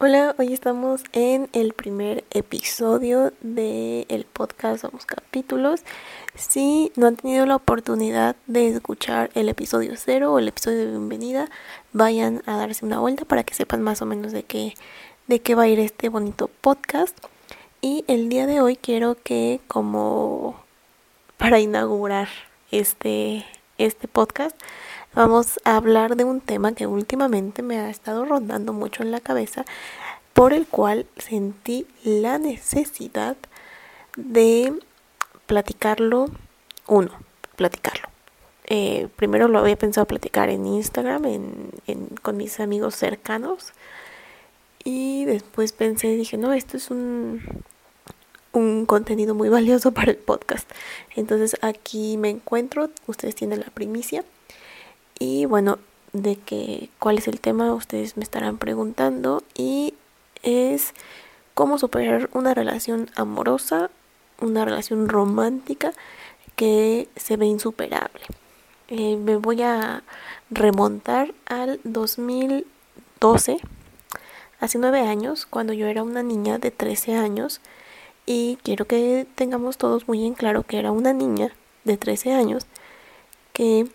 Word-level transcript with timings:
Hola, 0.00 0.36
hoy 0.38 0.52
estamos 0.52 1.02
en 1.12 1.48
el 1.52 1.72
primer 1.72 2.22
episodio 2.30 3.32
del 3.40 4.06
el 4.08 4.26
podcast 4.32 4.82
Somos 4.82 5.04
Capítulos. 5.04 5.80
Si 6.36 6.92
no 6.94 7.08
han 7.08 7.16
tenido 7.16 7.46
la 7.46 7.56
oportunidad 7.56 8.36
de 8.46 8.68
escuchar 8.68 9.28
el 9.34 9.48
episodio 9.48 9.94
cero 9.96 10.32
o 10.32 10.38
el 10.38 10.46
episodio 10.46 10.78
de 10.78 10.90
bienvenida, 10.90 11.50
vayan 11.92 12.42
a 12.46 12.56
darse 12.56 12.84
una 12.84 13.00
vuelta 13.00 13.24
para 13.24 13.42
que 13.42 13.54
sepan 13.54 13.82
más 13.82 14.00
o 14.00 14.06
menos 14.06 14.30
de 14.30 14.44
qué, 14.44 14.74
de 15.26 15.40
qué 15.40 15.56
va 15.56 15.64
a 15.64 15.68
ir 15.68 15.80
este 15.80 16.08
bonito 16.10 16.48
podcast. 16.60 17.18
Y 17.80 18.04
el 18.06 18.28
día 18.28 18.46
de 18.46 18.60
hoy 18.60 18.76
quiero 18.76 19.16
que 19.20 19.58
como 19.66 20.62
para 21.38 21.58
inaugurar 21.58 22.28
este, 22.70 23.44
este 23.78 24.06
podcast, 24.06 24.56
vamos 25.18 25.58
a 25.64 25.74
hablar 25.74 26.14
de 26.14 26.22
un 26.22 26.40
tema 26.40 26.74
que 26.74 26.86
últimamente 26.86 27.60
me 27.60 27.80
ha 27.80 27.90
estado 27.90 28.24
rondando 28.24 28.72
mucho 28.72 29.02
en 29.02 29.10
la 29.10 29.18
cabeza, 29.18 29.64
por 30.32 30.52
el 30.52 30.64
cual 30.68 31.06
sentí 31.16 31.88
la 32.04 32.38
necesidad 32.38 33.36
de 34.16 34.72
platicarlo, 35.46 36.26
uno, 36.86 37.10
platicarlo. 37.56 38.08
Eh, 38.66 39.08
primero 39.16 39.48
lo 39.48 39.58
había 39.58 39.74
pensado 39.74 40.06
platicar 40.06 40.50
en 40.50 40.64
Instagram, 40.64 41.24
en, 41.24 42.06
con 42.22 42.36
mis 42.36 42.60
amigos 42.60 42.94
cercanos, 42.94 43.72
y 44.84 45.24
después 45.24 45.72
pensé, 45.72 46.14
dije, 46.14 46.36
no, 46.36 46.52
esto 46.52 46.76
es 46.76 46.92
un, 46.92 47.42
un 48.52 48.86
contenido 48.86 49.34
muy 49.34 49.48
valioso 49.48 49.90
para 49.90 50.12
el 50.12 50.16
podcast. 50.18 50.70
Entonces 51.16 51.56
aquí 51.60 52.16
me 52.18 52.30
encuentro, 52.30 52.88
ustedes 53.08 53.34
tienen 53.34 53.58
la 53.58 53.70
primicia 53.70 54.24
y 55.18 55.44
bueno, 55.46 55.78
de 56.12 56.36
que 56.36 56.90
cuál 56.98 57.18
es 57.18 57.28
el 57.28 57.40
tema, 57.40 57.74
ustedes 57.74 58.16
me 58.16 58.22
estarán 58.22 58.58
preguntando 58.58 59.42
y 59.54 59.94
es 60.42 60.94
cómo 61.54 61.78
superar 61.78 62.30
una 62.32 62.54
relación 62.54 63.10
amorosa, 63.16 63.90
una 64.40 64.64
relación 64.64 65.08
romántica 65.08 65.92
que 66.56 67.08
se 67.16 67.36
ve 67.36 67.46
insuperable. 67.46 68.24
Eh, 68.88 69.16
me 69.16 69.36
voy 69.36 69.62
a 69.62 70.02
remontar 70.50 71.34
al 71.46 71.80
2012, 71.84 73.58
hace 74.60 74.78
nueve 74.78 75.00
años, 75.00 75.46
cuando 75.46 75.72
yo 75.72 75.86
era 75.86 76.02
una 76.02 76.22
niña 76.22 76.58
de 76.58 76.70
13 76.70 77.16
años 77.16 77.60
y 78.24 78.58
quiero 78.62 78.86
que 78.86 79.26
tengamos 79.34 79.78
todos 79.78 80.08
muy 80.08 80.26
en 80.26 80.34
claro 80.34 80.62
que 80.62 80.78
era 80.78 80.90
una 80.90 81.12
niña 81.12 81.52
de 81.84 81.96
13 81.96 82.32
años 82.32 82.66
que 83.52 83.88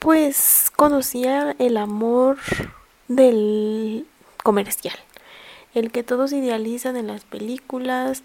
pues 0.00 0.72
conocía 0.74 1.54
el 1.58 1.76
amor 1.76 2.38
del 3.06 4.06
comercial, 4.42 4.96
el 5.74 5.92
que 5.92 6.02
todos 6.02 6.32
idealizan 6.32 6.96
en 6.96 7.06
las 7.06 7.24
películas, 7.24 8.22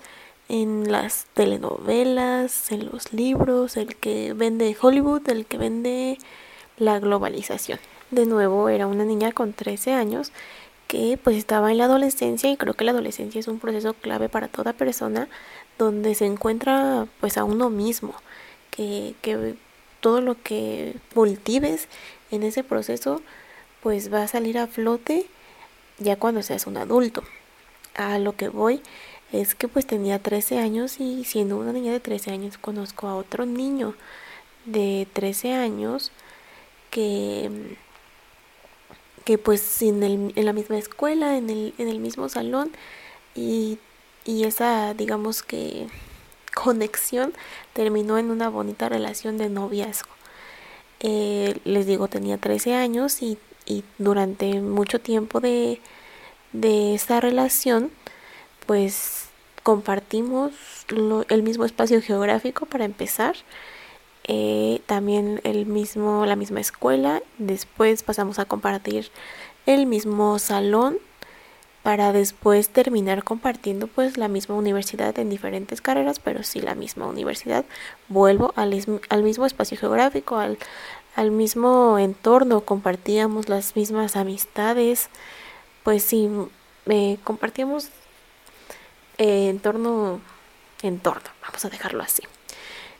en 0.47 0.89
las 0.89 1.25
telenovelas, 1.33 2.71
en 2.71 2.85
los 2.85 3.11
libros, 3.11 3.75
el 3.75 3.97
que 3.97 4.33
vende 4.33 4.75
Hollywood, 4.79 5.29
el 5.29 5.45
que 5.45 5.57
vende 5.57 6.17
la 6.77 6.99
globalización. 6.99 7.79
De 8.09 8.25
nuevo, 8.25 8.69
era 8.69 8.87
una 8.87 9.03
niña 9.03 9.33
con 9.33 9.51
13 9.51 9.93
años 9.93 10.31
que 10.87 11.19
pues 11.21 11.35
estaba 11.35 11.71
en 11.71 11.79
la 11.79 11.85
adolescencia 11.85 12.49
y 12.49 12.57
creo 12.57 12.75
que 12.75 12.85
la 12.85 12.91
adolescencia 12.91 13.39
es 13.39 13.49
un 13.49 13.59
proceso 13.59 13.93
clave 13.95 14.29
para 14.29 14.47
toda 14.47 14.71
persona 14.71 15.27
donde 15.77 16.15
se 16.15 16.25
encuentra 16.25 17.07
pues 17.19 17.37
a 17.37 17.43
uno 17.43 17.69
mismo, 17.69 18.13
que, 18.71 19.15
que 19.21 19.55
todo 20.05 20.21
lo 20.21 20.39
que 20.39 20.97
cultives 21.15 21.87
en 22.29 22.43
ese 22.43 22.63
proceso 22.63 23.23
pues 23.81 24.13
va 24.13 24.21
a 24.21 24.27
salir 24.27 24.59
a 24.59 24.67
flote 24.67 25.25
ya 25.97 26.15
cuando 26.15 26.43
seas 26.43 26.67
un 26.67 26.77
adulto. 26.77 27.23
A 27.95 28.19
lo 28.19 28.35
que 28.35 28.49
voy 28.49 28.83
es 29.31 29.55
que 29.55 29.67
pues 29.67 29.87
tenía 29.87 30.19
13 30.19 30.59
años 30.59 30.99
y 30.99 31.23
siendo 31.23 31.57
una 31.57 31.73
niña 31.73 31.91
de 31.91 31.99
13 31.99 32.29
años 32.29 32.59
conozco 32.59 33.07
a 33.07 33.15
otro 33.15 33.47
niño 33.47 33.95
de 34.65 35.07
13 35.13 35.55
años 35.55 36.11
que 36.91 37.49
que 39.23 39.39
pues 39.39 39.81
en, 39.81 40.03
el, 40.03 40.33
en 40.35 40.45
la 40.45 40.53
misma 40.53 40.77
escuela, 40.77 41.35
en 41.35 41.49
el, 41.49 41.73
en 41.79 41.87
el 41.87 41.99
mismo 41.99 42.29
salón 42.29 42.71
y, 43.33 43.79
y 44.23 44.43
esa 44.43 44.93
digamos 44.93 45.41
que 45.41 45.87
conexión 46.55 47.33
terminó 47.73 48.17
en 48.17 48.31
una 48.31 48.49
bonita 48.49 48.89
relación 48.89 49.37
de 49.37 49.49
noviazgo. 49.49 50.09
Eh, 51.01 51.59
les 51.65 51.85
digo, 51.85 52.07
tenía 52.07 52.37
13 52.37 52.73
años 52.73 53.21
y, 53.21 53.37
durante 53.97 54.61
mucho 54.61 54.99
tiempo 54.99 55.39
de, 55.39 55.79
de 56.53 56.95
esta 56.95 57.19
relación, 57.19 57.91
pues 58.65 59.25
compartimos 59.63 60.53
el 61.29 61.43
mismo 61.43 61.65
espacio 61.65 62.01
geográfico 62.01 62.65
para 62.65 62.85
empezar. 62.85 63.35
Eh, 64.27 64.81
también 64.87 65.41
el 65.43 65.65
mismo, 65.65 66.25
la 66.25 66.35
misma 66.35 66.59
escuela, 66.59 67.21
después 67.37 68.01
pasamos 68.01 68.39
a 68.39 68.45
compartir 68.45 69.11
el 69.65 69.85
mismo 69.85 70.39
salón 70.39 70.97
para 71.85 72.11
después 72.11 72.69
terminar 72.69 73.23
compartiendo 73.23 73.85
pues 73.85 74.17
la 74.17 74.27
misma 74.27 74.55
universidad 74.55 75.19
en 75.19 75.29
diferentes 75.29 75.81
carreras, 75.81 76.17
pero 76.17 76.41
sí 76.41 76.59
la 76.59 76.73
misma 76.73 77.05
universidad. 77.05 77.63
Vuelvo 78.07 78.53
al, 78.55 78.73
al 79.09 79.21
mismo 79.21 79.45
espacio 79.45 79.77
geográfico, 79.77 80.37
al, 80.37 80.57
al, 81.15 81.29
mismo 81.29 81.99
entorno, 81.99 82.61
compartíamos 82.61 83.49
las 83.49 83.75
mismas 83.75 84.15
amistades, 84.15 85.09
pues 85.83 86.01
sí, 86.01 86.27
eh, 86.87 87.19
compartíamos 87.23 87.89
eh, 89.19 89.49
entorno, 89.49 90.21
entorno, 90.81 91.29
vamos 91.43 91.65
a 91.65 91.69
dejarlo 91.69 92.01
así. 92.01 92.23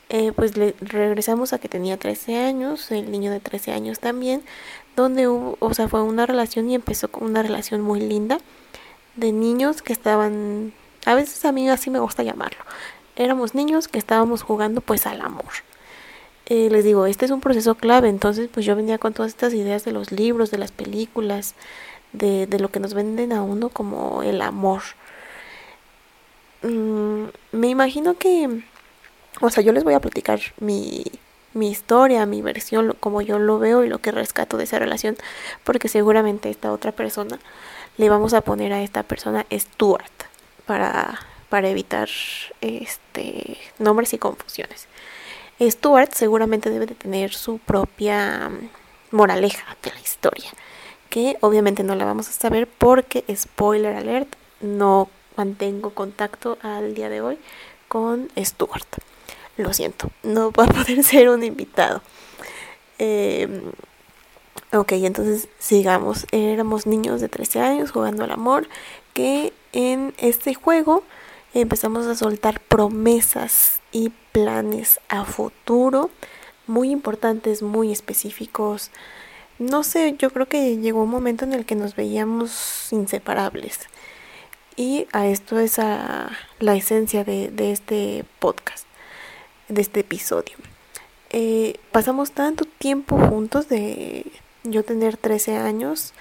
Eh, 0.10 0.32
pues 0.32 0.58
le 0.58 0.76
regresamos 0.80 1.54
a 1.54 1.58
que 1.58 1.70
tenía 1.70 1.98
13 1.98 2.38
años, 2.38 2.92
el 2.92 3.10
niño 3.10 3.32
de 3.32 3.40
13 3.40 3.72
años 3.72 4.00
también, 4.00 4.44
donde 4.96 5.28
hubo, 5.28 5.58
o 5.60 5.74
sea, 5.74 5.88
fue 5.88 6.04
una 6.04 6.28
relación 6.28 6.70
y 6.70 6.76
empezó 6.76 7.08
con 7.08 7.24
una 7.24 7.42
relación 7.42 7.82
muy 7.82 8.00
linda 8.00 8.38
de 9.16 9.32
niños 9.32 9.82
que 9.82 9.94
estaban, 9.94 10.74
a 11.06 11.16
veces 11.16 11.46
a 11.46 11.52
mí 11.52 11.70
así 11.70 11.90
me 11.90 12.00
gusta 12.00 12.24
llamarlo, 12.24 12.64
éramos 13.16 13.56
niños 13.56 13.88
que 13.88 13.98
estábamos 13.98 14.42
jugando 14.42 14.82
pues 14.82 15.06
al 15.08 15.22
amor. 15.22 15.52
Eh, 16.48 16.70
les 16.70 16.84
digo, 16.84 17.08
este 17.08 17.26
es 17.26 17.32
un 17.32 17.42
proceso 17.42 17.76
clave, 17.76 18.08
entonces 18.08 18.50
pues 18.54 18.66
yo 18.66 18.76
venía 18.76 19.00
con 19.00 19.14
todas 19.14 19.32
estas 19.32 19.54
ideas 19.54 19.84
de 19.84 19.92
los 19.92 20.12
libros, 20.12 20.52
de 20.52 20.60
las 20.60 20.72
películas, 20.72 21.56
de, 22.14 22.46
de 22.48 22.60
lo 22.60 22.70
que 22.70 22.80
nos 22.80 22.94
venden 22.94 23.34
a 23.34 23.42
uno 23.42 23.70
como 23.70 24.22
el 24.22 24.42
amor. 24.42 24.82
Mm, 26.62 27.26
me 27.52 27.68
imagino 27.68 28.18
que, 28.18 28.62
o 29.42 29.50
sea, 29.50 29.64
yo 29.64 29.72
les 29.74 29.84
voy 29.84 29.94
a 29.96 30.00
platicar 30.00 30.40
mi, 30.60 31.04
mi 31.54 31.70
historia, 31.70 32.26
mi 32.26 32.42
versión, 32.42 32.96
como 33.00 33.22
yo 33.22 33.40
lo 33.40 33.60
veo 33.60 33.84
y 33.84 33.90
lo 33.90 34.00
que 34.00 34.12
rescato 34.12 34.58
de 34.58 34.66
esa 34.66 34.78
relación, 34.78 35.18
porque 35.64 35.88
seguramente 35.88 36.50
esta 36.50 36.72
otra 36.72 36.92
persona 36.92 37.40
le 37.98 38.10
vamos 38.10 38.34
a 38.34 38.42
poner 38.42 38.74
a 38.74 38.82
esta 38.82 39.04
persona 39.04 39.46
Stuart 39.52 40.12
para, 40.66 41.20
para 41.50 41.70
evitar 41.70 42.10
este 42.62 43.58
nombres 43.80 44.14
y 44.14 44.18
confusiones. 44.18 44.88
Stuart 45.62 46.12
seguramente 46.14 46.70
debe 46.70 46.86
de 46.86 46.96
tener 46.96 47.34
su 47.34 47.60
propia 47.60 48.50
mm, 48.50 49.16
moraleja 49.16 49.78
de 49.82 49.92
la 49.92 50.00
historia, 50.00 50.52
que 51.10 51.38
obviamente 51.42 51.84
no 51.84 51.96
la 51.96 52.06
vamos 52.06 52.28
a 52.28 52.34
saber 52.34 52.68
porque, 52.68 53.24
spoiler 53.34 53.96
alert, 53.96 54.36
no 54.60 55.10
mantengo 55.38 55.92
contacto 55.92 56.58
al 56.62 56.94
día 56.94 57.10
de 57.10 57.22
hoy 57.22 57.38
con 57.88 58.30
Stuart. 58.38 58.98
Lo 59.58 59.72
siento, 59.72 60.12
no 60.24 60.52
va 60.52 60.66
a 60.66 60.68
poder 60.68 61.04
ser 61.06 61.30
un 61.30 61.44
invitado. 61.44 62.02
Eh, 63.00 63.62
Ok, 64.76 64.92
entonces 64.94 65.48
sigamos. 65.58 66.28
Éramos 66.32 66.86
niños 66.86 67.22
de 67.22 67.30
13 67.30 67.62
años 67.62 67.92
jugando 67.92 68.26
al 68.26 68.32
amor 68.32 68.68
que 69.14 69.54
en 69.72 70.14
este 70.18 70.54
juego 70.54 71.04
empezamos 71.54 72.08
a 72.08 72.16
soltar 72.16 72.60
promesas 72.60 73.80
y 73.94 74.12
planes 74.34 75.00
a 75.08 75.24
futuro 75.24 76.10
muy 76.68 76.92
importantes, 76.92 77.62
muy 77.62 77.94
específicos. 77.94 78.92
No 79.60 79.84
sé, 79.84 80.16
yo 80.20 80.30
creo 80.32 80.48
que 80.48 80.76
llegó 80.76 81.04
un 81.04 81.10
momento 81.10 81.46
en 81.46 81.54
el 81.54 81.66
que 81.66 81.76
nos 81.76 81.96
veíamos 81.96 82.92
inseparables. 82.92 83.80
Y 84.76 85.08
a 85.14 85.28
esto 85.28 85.58
es 85.58 85.78
la 85.78 86.76
esencia 86.76 87.24
de, 87.24 87.50
de 87.50 87.72
este 87.72 88.26
podcast, 88.40 88.86
de 89.70 89.82
este 89.82 90.02
episodio. 90.02 90.58
Eh, 91.30 91.80
pasamos 91.94 92.32
tanto 92.32 92.66
tiempo 92.78 93.18
juntos 93.18 93.70
de 93.70 94.26
yo 94.72 94.84
tener 94.84 95.18
13 95.18 95.58
años, 95.58 96.14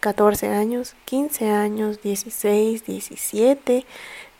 14 0.00 0.48
años, 0.48 0.94
15 1.04 1.50
años, 1.50 2.02
16, 2.02 2.84
17, 2.84 3.86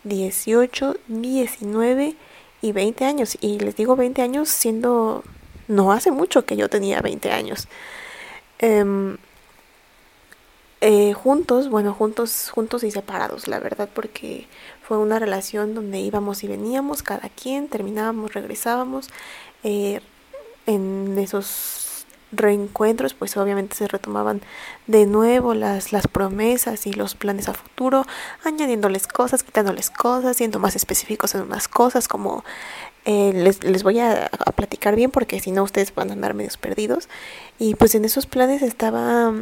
18, 0.03 0.97
19 1.07 2.15
y 2.61 2.71
20 2.71 3.05
años. 3.05 3.37
Y 3.41 3.59
les 3.59 3.75
digo 3.75 3.95
20 3.95 4.21
años 4.21 4.49
siendo, 4.49 5.23
no 5.67 5.91
hace 5.91 6.11
mucho 6.11 6.45
que 6.45 6.55
yo 6.57 6.69
tenía 6.69 7.01
20 7.01 7.31
años. 7.31 7.67
Em, 8.59 9.17
eh, 10.81 11.13
juntos, 11.13 11.69
bueno, 11.69 11.93
juntos, 11.93 12.49
juntos 12.49 12.83
y 12.83 12.91
separados, 12.91 13.47
la 13.47 13.59
verdad, 13.59 13.89
porque 13.93 14.47
fue 14.81 14.97
una 14.97 15.17
relación 15.17 15.73
donde 15.73 15.99
íbamos 15.99 16.43
y 16.43 16.47
veníamos, 16.47 17.03
cada 17.03 17.29
quien, 17.29 17.69
terminábamos, 17.69 18.33
regresábamos. 18.33 19.09
Eh, 19.63 20.01
en 20.65 21.17
esos 21.17 21.82
reencuentros, 22.35 23.13
pues 23.13 23.37
obviamente 23.37 23.75
se 23.75 23.87
retomaban 23.87 24.41
de 24.87 25.05
nuevo 25.05 25.53
las, 25.53 25.91
las 25.93 26.07
promesas 26.07 26.87
y 26.87 26.93
los 26.93 27.15
planes 27.15 27.47
a 27.49 27.53
futuro, 27.53 28.05
añadiéndoles 28.43 29.07
cosas, 29.07 29.43
quitándoles 29.43 29.89
cosas, 29.89 30.37
siendo 30.37 30.59
más 30.59 30.75
específicos 30.75 31.35
en 31.35 31.41
unas 31.41 31.67
cosas, 31.67 32.07
como 32.07 32.43
eh, 33.05 33.31
les, 33.33 33.63
les, 33.63 33.83
voy 33.83 33.99
a, 33.99 34.29
platicar 34.55 34.95
bien 34.95 35.11
porque 35.11 35.39
si 35.39 35.51
no 35.51 35.63
ustedes 35.63 35.93
van 35.93 36.09
a 36.09 36.13
andar 36.13 36.33
medios 36.33 36.57
perdidos. 36.57 37.09
Y 37.59 37.75
pues 37.75 37.95
en 37.95 38.05
esos 38.05 38.25
planes 38.25 38.61
estaba 38.61 39.33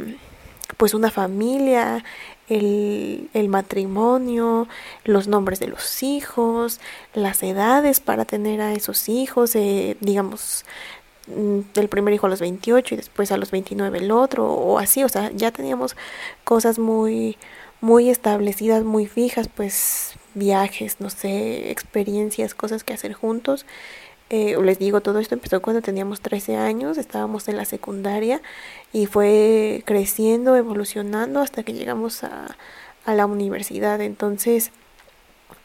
pues 0.76 0.94
una 0.94 1.10
familia, 1.10 2.04
el, 2.48 3.28
el, 3.34 3.48
matrimonio, 3.48 4.68
los 5.04 5.28
nombres 5.28 5.60
de 5.60 5.68
los 5.68 6.02
hijos, 6.02 6.80
las 7.14 7.42
edades 7.42 8.00
para 8.00 8.24
tener 8.24 8.60
a 8.60 8.72
esos 8.72 9.08
hijos, 9.08 9.54
eh, 9.54 9.96
digamos, 10.00 10.64
mm, 11.28 11.60
el 11.74 11.88
primer 11.88 12.14
hijo 12.14 12.26
a 12.26 12.30
los 12.30 12.40
28 12.40 12.94
y 12.94 12.96
después 12.96 13.32
a 13.32 13.36
los 13.36 13.50
29 13.50 13.98
el 13.98 14.10
otro, 14.10 14.46
o 14.50 14.78
así, 14.78 15.04
o 15.04 15.08
sea, 15.08 15.30
ya 15.32 15.50
teníamos 15.52 15.96
cosas 16.44 16.78
muy, 16.78 17.36
muy 17.80 18.10
establecidas, 18.10 18.84
muy 18.84 19.06
fijas, 19.06 19.48
pues 19.48 20.14
viajes, 20.34 21.00
no 21.00 21.10
sé, 21.10 21.70
experiencias, 21.70 22.54
cosas 22.54 22.84
que 22.84 22.94
hacer 22.94 23.12
juntos. 23.12 23.66
Eh, 24.30 24.56
les 24.62 24.78
digo, 24.78 25.02
todo 25.02 25.18
esto 25.18 25.34
empezó 25.34 25.60
cuando 25.60 25.82
teníamos 25.82 26.22
13 26.22 26.56
años, 26.56 26.96
estábamos 26.96 27.48
en 27.48 27.56
la 27.58 27.66
secundaria 27.66 28.40
y 28.92 29.06
fue 29.06 29.82
creciendo, 29.84 30.56
evolucionando 30.56 31.40
hasta 31.40 31.64
que 31.64 31.74
llegamos 31.74 32.24
a, 32.24 32.56
a 33.04 33.14
la 33.14 33.26
universidad. 33.26 34.00
Entonces, 34.00 34.70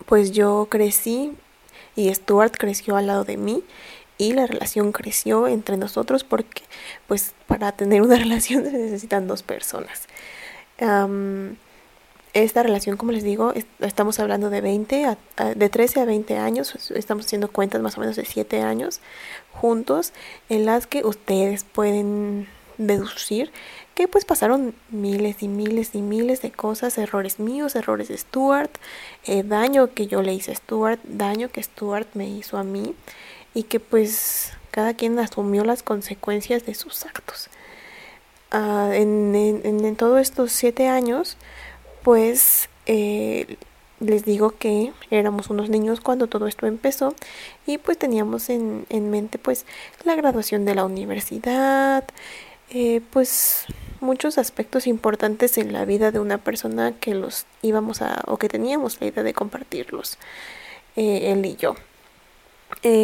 pues 0.05 0.31
yo 0.31 0.67
crecí 0.69 1.33
y 1.95 2.13
Stuart 2.13 2.55
creció 2.57 2.97
al 2.97 3.07
lado 3.07 3.23
de 3.23 3.37
mí 3.37 3.63
y 4.17 4.33
la 4.33 4.47
relación 4.47 4.91
creció 4.91 5.47
entre 5.47 5.77
nosotros 5.77 6.23
porque 6.23 6.63
pues 7.07 7.33
para 7.47 7.71
tener 7.71 8.01
una 8.01 8.15
relación 8.17 8.65
se 8.65 8.71
necesitan 8.71 9.27
dos 9.27 9.43
personas. 9.43 10.07
Esta 12.33 12.61
relación, 12.61 12.97
como 12.97 13.13
les 13.13 13.23
digo, 13.23 13.51
estamos 13.79 14.19
hablando 14.19 14.51
de 14.51 14.61
20, 14.61 15.17
de 15.55 15.69
13 15.69 16.01
a 16.01 16.05
20 16.05 16.37
años, 16.37 16.91
estamos 16.91 17.25
haciendo 17.25 17.51
cuentas 17.51 17.81
más 17.81 17.97
o 17.97 18.01
menos 18.01 18.15
de 18.15 18.25
7 18.25 18.61
años 18.61 18.99
juntos, 19.53 20.13
en 20.47 20.65
las 20.65 20.85
que 20.85 21.03
ustedes 21.03 21.63
pueden 21.63 22.47
deducir 22.77 23.51
que 23.95 24.07
pues 24.07 24.25
pasaron 24.25 24.75
miles 24.91 25.41
y 25.41 25.47
miles 25.47 25.95
y 25.95 26.03
miles 26.03 26.43
de 26.43 26.51
cosas, 26.51 26.99
errores 26.99 27.39
míos, 27.39 27.75
errores 27.75 28.09
de 28.09 28.17
Stuart, 28.17 28.69
eh, 29.25 29.41
daño 29.41 29.95
que 29.95 30.05
yo 30.05 30.21
le 30.21 30.35
hice 30.35 30.51
a 30.51 30.55
Stuart, 30.55 30.99
daño 31.03 31.49
que 31.49 31.63
Stuart 31.63 32.07
me 32.13 32.29
hizo 32.29 32.59
a 32.59 32.63
mí, 32.63 32.93
y 33.57 33.63
que 33.63 33.79
pues 33.79 34.51
cada 34.69 34.93
quien 34.93 35.17
asumió 35.17 35.63
las 35.63 35.81
consecuencias 35.81 36.63
de 36.67 36.75
sus 36.75 37.07
actos. 37.07 37.49
Uh, 38.53 38.91
en, 38.91 39.33
en, 39.35 39.83
en 39.83 39.95
todos 39.95 40.21
estos 40.21 40.51
siete 40.51 40.87
años, 40.87 41.37
pues 42.03 42.69
eh, 42.85 43.57
les 43.99 44.25
digo 44.25 44.51
que 44.51 44.93
éramos 45.09 45.49
unos 45.49 45.71
niños 45.71 46.01
cuando 46.01 46.27
todo 46.27 46.45
esto 46.45 46.67
empezó 46.67 47.15
y 47.65 47.79
pues 47.79 47.97
teníamos 47.97 48.51
en, 48.51 48.85
en 48.89 49.09
mente 49.09 49.39
pues 49.39 49.65
la 50.03 50.13
graduación 50.13 50.63
de 50.63 50.75
la 50.75 50.85
universidad, 50.85 52.03
eh, 52.69 53.01
pues 53.09 53.65
muchos 54.01 54.37
aspectos 54.37 54.85
importantes 54.85 55.57
en 55.57 55.73
la 55.73 55.83
vida 55.83 56.11
de 56.11 56.19
una 56.19 56.37
persona 56.37 56.93
que 56.99 57.15
los 57.15 57.47
íbamos 57.63 58.03
a 58.03 58.21
o 58.27 58.37
que 58.37 58.49
teníamos 58.49 59.01
la 59.01 59.07
idea 59.07 59.23
de 59.23 59.33
compartirlos 59.33 60.19
eh, 60.95 61.31
él 61.31 61.43
y 61.43 61.55
yo. 61.55 61.75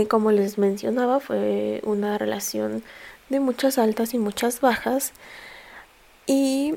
Como 0.09 0.31
les 0.31 0.57
mencionaba 0.57 1.19
fue 1.19 1.81
una 1.83 2.17
relación 2.17 2.83
de 3.29 3.39
muchas 3.39 3.77
altas 3.77 4.13
y 4.13 4.17
muchas 4.17 4.61
bajas 4.61 5.13
y 6.25 6.75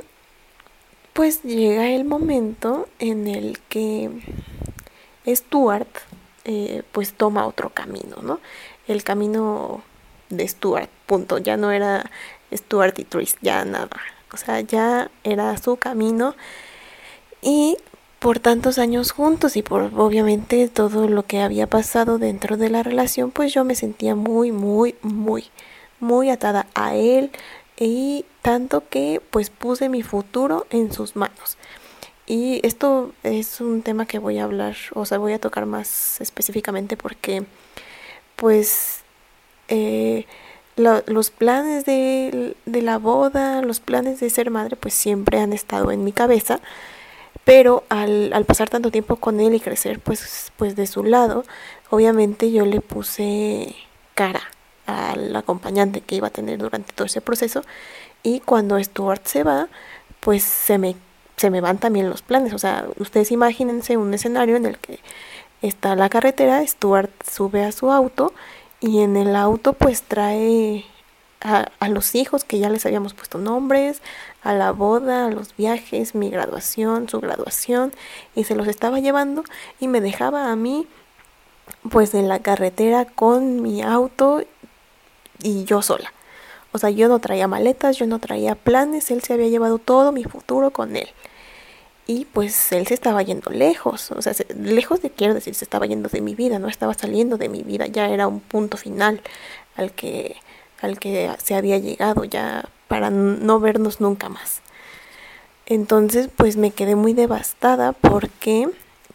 pues 1.12 1.43
llega 1.43 1.88
el 1.88 2.05
momento 2.05 2.88
en 2.99 3.27
el 3.27 3.59
que 3.69 4.11
Stuart 5.27 5.88
eh, 6.44 6.83
pues 6.93 7.15
toma 7.15 7.47
otro 7.47 7.71
camino, 7.71 8.19
¿no? 8.23 8.38
El 8.87 9.03
camino 9.03 9.83
de 10.29 10.47
Stuart, 10.47 10.91
punto. 11.06 11.38
Ya 11.38 11.56
no 11.56 11.73
era 11.73 12.11
Stuart 12.53 12.99
y 12.99 13.05
Tris, 13.05 13.37
ya 13.41 13.65
nada. 13.65 13.99
O 14.33 14.37
sea, 14.37 14.61
ya 14.61 15.11
era 15.25 15.56
su 15.56 15.77
camino. 15.77 16.37
Y 17.43 17.77
por 18.26 18.40
tantos 18.40 18.81
años 18.81 19.12
juntos 19.12 19.56
y 19.56 19.62
por 19.62 19.93
obviamente 19.94 20.67
todo 20.67 21.08
lo 21.08 21.23
que 21.26 21.43
había 21.43 21.69
pasado 21.69 22.19
dentro 22.19 22.56
de 22.56 22.70
la 22.70 22.82
relación, 22.82 23.31
pues 23.31 23.55
yo 23.55 23.62
me 23.62 23.76
sentía 23.76 24.17
muy, 24.17 24.50
muy, 24.50 24.96
muy, 25.00 25.44
muy 26.00 26.31
atada 26.31 26.67
a 26.75 26.96
él, 26.96 27.31
y 27.78 28.25
tanto 28.43 28.82
que 28.88 29.23
pues 29.31 29.50
puse 29.50 29.88
mi 29.88 30.02
futuro 30.02 30.67
en 30.70 30.93
sus 30.93 31.14
manos. 31.14 31.56
Y 32.26 32.67
esto 32.67 33.12
es 33.23 33.61
un 33.61 33.82
tema 33.82 34.06
que 34.06 34.19
voy 34.19 34.38
a 34.38 34.43
hablar, 34.43 34.75
o 34.94 35.06
sea, 35.06 35.19
voy 35.19 35.32
a 35.32 35.38
tocar 35.38 35.64
más 35.67 36.20
específicamente 36.20 36.96
porque 36.96 37.44
pues 38.34 39.02
eh, 39.69 40.26
los 40.75 41.31
planes 41.31 41.84
de, 41.84 42.56
de, 42.67 42.82
la 42.82 42.99
boda, 42.99 43.62
los 43.62 43.78
planes 43.78 44.19
de 44.19 44.31
ser 44.31 44.50
madre, 44.50 44.75
pues 44.75 44.94
siempre 44.94 45.38
han 45.38 45.52
estado 45.52 45.93
en 45.93 46.02
mi 46.02 46.11
cabeza, 46.11 46.58
pero 47.47 47.85
al, 47.91 48.33
al 48.33 48.45
pasar 48.45 48.69
tanto 48.69 48.91
tiempo 48.91 49.15
con 49.15 49.39
él 49.39 49.55
y 49.55 49.61
crecer 49.61 50.01
pues, 50.01 50.51
pues 50.57 50.75
de 50.75 50.89
su 50.89 51.05
lado, 51.05 51.45
obviamente 51.91 52.51
yo 52.51 52.67
le 52.67 52.81
puse 52.81 53.77
cara 54.17 54.43
al 54.87 55.35
acompañante 55.37 56.01
que 56.01 56.17
iba 56.17 56.27
a 56.27 56.33
tener 56.33 56.59
durante 56.59 56.93
todo 56.93 57.07
ese 57.07 57.21
proceso. 57.21 57.63
Y 58.25 58.41
cuando 58.41 58.83
Stuart 58.83 59.25
se 59.27 59.45
va 59.45 59.69
pues 60.19 60.43
se 60.43 60.77
me 60.79 60.97
se 61.37 61.51
me 61.51 61.61
van 61.61 61.79
también 61.79 62.11
los 62.11 62.23
planes. 62.23 62.53
O 62.53 62.59
sea 62.59 62.89
ustedes 62.99 63.31
imagínense 63.31 63.97
un 63.97 64.13
escenario 64.13 64.57
en 64.57 64.67
el 64.67 64.79
que 64.79 64.99
está 65.63 65.95
la 65.95 66.09
carretera 66.09 66.67
Stuart 66.67 67.13
sube 67.23 67.63
a 67.65 67.71
su 67.71 67.93
auto 67.93 68.35
y 68.81 69.03
en 69.03 69.17
el 69.17 69.37
auto 69.37 69.73
pues 69.73 70.03
trae 70.03 70.85
a, 71.43 71.69
a, 71.79 71.89
los 71.89 72.17
hijos 72.17 72.43
que 72.43 72.59
ya 72.59 72.71
les 72.71 72.87
habíamos 72.87 73.15
puesto 73.15 73.39
nombres, 73.39 74.03
a 74.47 74.55
la 74.55 74.73
boda, 74.73 75.27
a 75.27 75.31
los 75.31 75.57
viajes, 75.57 76.15
mi 76.15 76.31
graduación, 76.31 77.09
su 77.09 77.21
graduación, 77.21 77.93
y 78.35 78.45
se 78.45 78.55
los 78.55 78.69
estaba 78.69 79.01
llevando 79.01 79.43
y 79.81 79.88
me 79.88 80.00
dejaba 80.00 80.53
a 80.53 80.57
mí 80.57 80.87
pues 81.91 82.15
en 82.15 82.29
la 82.29 82.38
carretera 82.41 83.05
con 83.05 83.61
mi 83.61 83.83
auto 83.83 84.43
y 85.43 85.65
yo 85.65 85.83
sola. 85.83 86.12
O 86.73 86.79
sea, 86.79 86.91
yo 86.91 87.09
no 87.09 87.19
traía 87.19 87.49
maletas, 87.49 87.97
yo 87.97 88.07
no 88.07 88.19
traía 88.19 88.55
planes, 88.55 89.11
él 89.11 89.23
se 89.23 89.33
había 89.33 89.49
llevado 89.49 89.79
todo 89.79 90.12
mi 90.12 90.25
futuro 90.25 90.71
con 90.71 90.95
él. 90.95 91.09
Y 92.07 92.26
pues 92.26 92.71
él 92.71 92.87
se 92.87 92.95
estaba 92.95 93.23
yendo 93.23 93.50
lejos, 93.50 94.12
o 94.12 94.23
sea, 94.23 94.33
lejos 94.57 95.03
de 95.03 95.11
quiero 95.11 95.35
decir, 95.35 95.57
se 95.57 95.65
estaba 95.65 95.87
yendo 95.87 96.09
de 96.09 96.21
mi 96.21 96.37
vida, 96.37 96.61
no 96.61 96.69
estaba 96.69 96.95
saliendo 96.95 97.37
de 97.37 97.49
mi 97.49 97.62
vida, 97.65 97.87
ya 97.87 98.09
era 98.09 98.29
un 98.29 98.38
punto 98.38 98.76
final 98.76 99.23
al 99.75 99.91
que 99.93 100.37
al 100.81 100.99
que 101.00 101.31
se 101.43 101.55
había 101.55 101.79
llegado 101.79 102.25
ya 102.25 102.69
para 102.88 103.11
no 103.11 103.61
vernos 103.61 104.00
nunca 104.00 104.28
más. 104.28 104.62
Entonces, 105.66 106.28
pues 106.35 106.57
me 106.57 106.71
quedé 106.71 106.95
muy 106.95 107.12
devastada 107.12 107.93
porque 107.93 108.69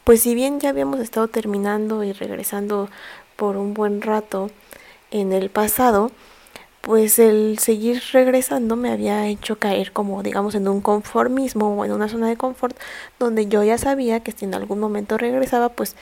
pues 0.04 0.22
si 0.22 0.36
bien 0.36 0.60
ya 0.60 0.70
habíamos 0.70 1.00
estado 1.00 1.28
terminando 1.28 2.04
y 2.04 2.12
regresando 2.12 2.90
por 3.36 3.56
un 3.56 3.74
buen 3.74 4.02
rato, 4.02 4.50
en 5.12 5.34
el 5.34 5.50
pasado, 5.50 6.12
pues 6.82 7.20
el 7.20 7.60
seguir 7.60 8.02
regresando 8.12 8.76
me 8.76 8.92
había 8.92 9.28
hecho 9.28 9.60
caer 9.60 9.92
como 9.92 10.24
digamos 10.24 10.56
en 10.56 10.68
un 10.68 10.82
conformismo 10.82 11.76
o 11.76 11.86
en 11.86 11.92
una 11.92 12.10
zona 12.10 12.28
de 12.28 12.38
confort 12.38 12.76
donde 13.20 13.46
yo 13.48 13.64
ya 13.64 13.78
sabía 13.78 14.22
que 14.22 14.32
si 14.32 14.46
en 14.46 14.56
algún 14.56 14.80
momento 14.80 15.18
regresaba 15.18 15.70
pues 15.70 15.96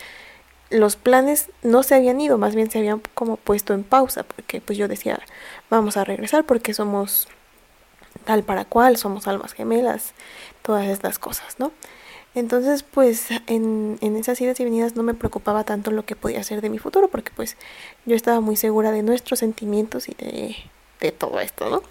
los 0.69 0.95
planes 0.95 1.49
no 1.63 1.83
se 1.83 1.95
habían 1.95 2.21
ido, 2.21 2.37
más 2.37 2.55
bien 2.55 2.69
se 2.71 2.77
habían 2.77 3.01
como 3.13 3.35
puesto 3.35 3.73
en 3.73 3.83
pausa 3.83 4.23
porque 4.23 4.61
pues 4.61 4.77
yo 4.77 4.87
decía 4.87 5.19
vamos 5.69 5.97
a 5.97 6.05
regresar 6.05 6.45
porque 6.45 6.73
somos 6.73 7.27
tal 8.25 8.43
para 8.43 8.65
cual, 8.65 8.97
somos 8.97 9.27
almas 9.27 9.53
gemelas, 9.53 10.13
todas 10.61 10.87
estas 10.87 11.19
cosas, 11.19 11.59
¿no? 11.59 11.71
Entonces, 12.35 12.83
pues 12.83 13.27
en, 13.47 13.97
en 14.01 14.15
esas 14.15 14.39
idas 14.39 14.59
y 14.59 14.63
venidas 14.63 14.95
no 14.95 15.03
me 15.03 15.15
preocupaba 15.15 15.63
tanto 15.63 15.91
lo 15.91 16.05
que 16.05 16.15
podía 16.15 16.43
ser 16.43 16.61
de 16.61 16.69
mi 16.69 16.77
futuro, 16.77 17.07
porque 17.07 17.31
pues 17.35 17.57
yo 18.05 18.15
estaba 18.15 18.39
muy 18.39 18.55
segura 18.55 18.91
de 18.91 19.01
nuestros 19.01 19.39
sentimientos 19.39 20.09
y 20.09 20.13
de, 20.13 20.55
de 20.99 21.11
todo 21.11 21.39
esto, 21.39 21.69
¿no? 21.69 21.81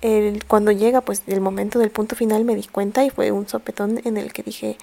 El, 0.00 0.44
cuando 0.44 0.70
llega 0.70 1.00
pues 1.00 1.22
el 1.26 1.40
momento 1.40 1.78
del 1.78 1.90
punto 1.90 2.14
final 2.14 2.44
me 2.44 2.54
di 2.54 2.64
cuenta 2.64 3.04
y 3.04 3.10
fue 3.10 3.32
un 3.32 3.48
sopetón 3.48 4.00
en 4.04 4.16
el 4.16 4.32
que 4.32 4.42
dije, 4.42 4.76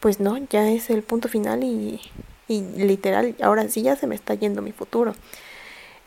pues 0.00 0.20
no, 0.20 0.38
ya 0.50 0.70
es 0.70 0.88
el 0.90 1.02
punto 1.02 1.28
final 1.28 1.64
y, 1.64 2.00
y 2.46 2.62
literal, 2.62 3.34
ahora 3.42 3.68
sí 3.68 3.82
ya 3.82 3.96
se 3.96 4.06
me 4.06 4.14
está 4.14 4.34
yendo 4.34 4.62
mi 4.62 4.72
futuro. 4.72 5.14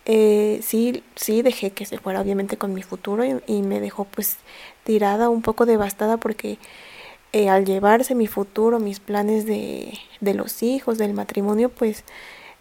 Eh, 0.06 0.60
sí, 0.64 1.04
sí 1.16 1.42
dejé 1.42 1.72
que 1.72 1.86
se 1.86 1.98
fuera 2.00 2.22
obviamente 2.22 2.58
con 2.58 2.74
mi 2.74 2.84
futuro 2.84 3.24
y, 3.26 3.62
me 3.62 3.80
dejó 3.80 4.06
pues 4.06 4.38
tirada, 4.84 5.30
un 5.30 5.42
poco 5.42 5.66
devastada 5.66 6.18
porque 6.18 6.58
eh, 7.34 7.50
al 7.50 7.66
llevarse 7.66 8.16
mi 8.16 8.28
futuro, 8.28 8.80
mis 8.80 9.00
planes 9.00 9.46
de, 9.46 9.98
de 10.20 10.34
los 10.34 10.64
hijos, 10.64 10.98
del 10.98 11.14
matrimonio, 11.14 11.70
pues 11.70 12.04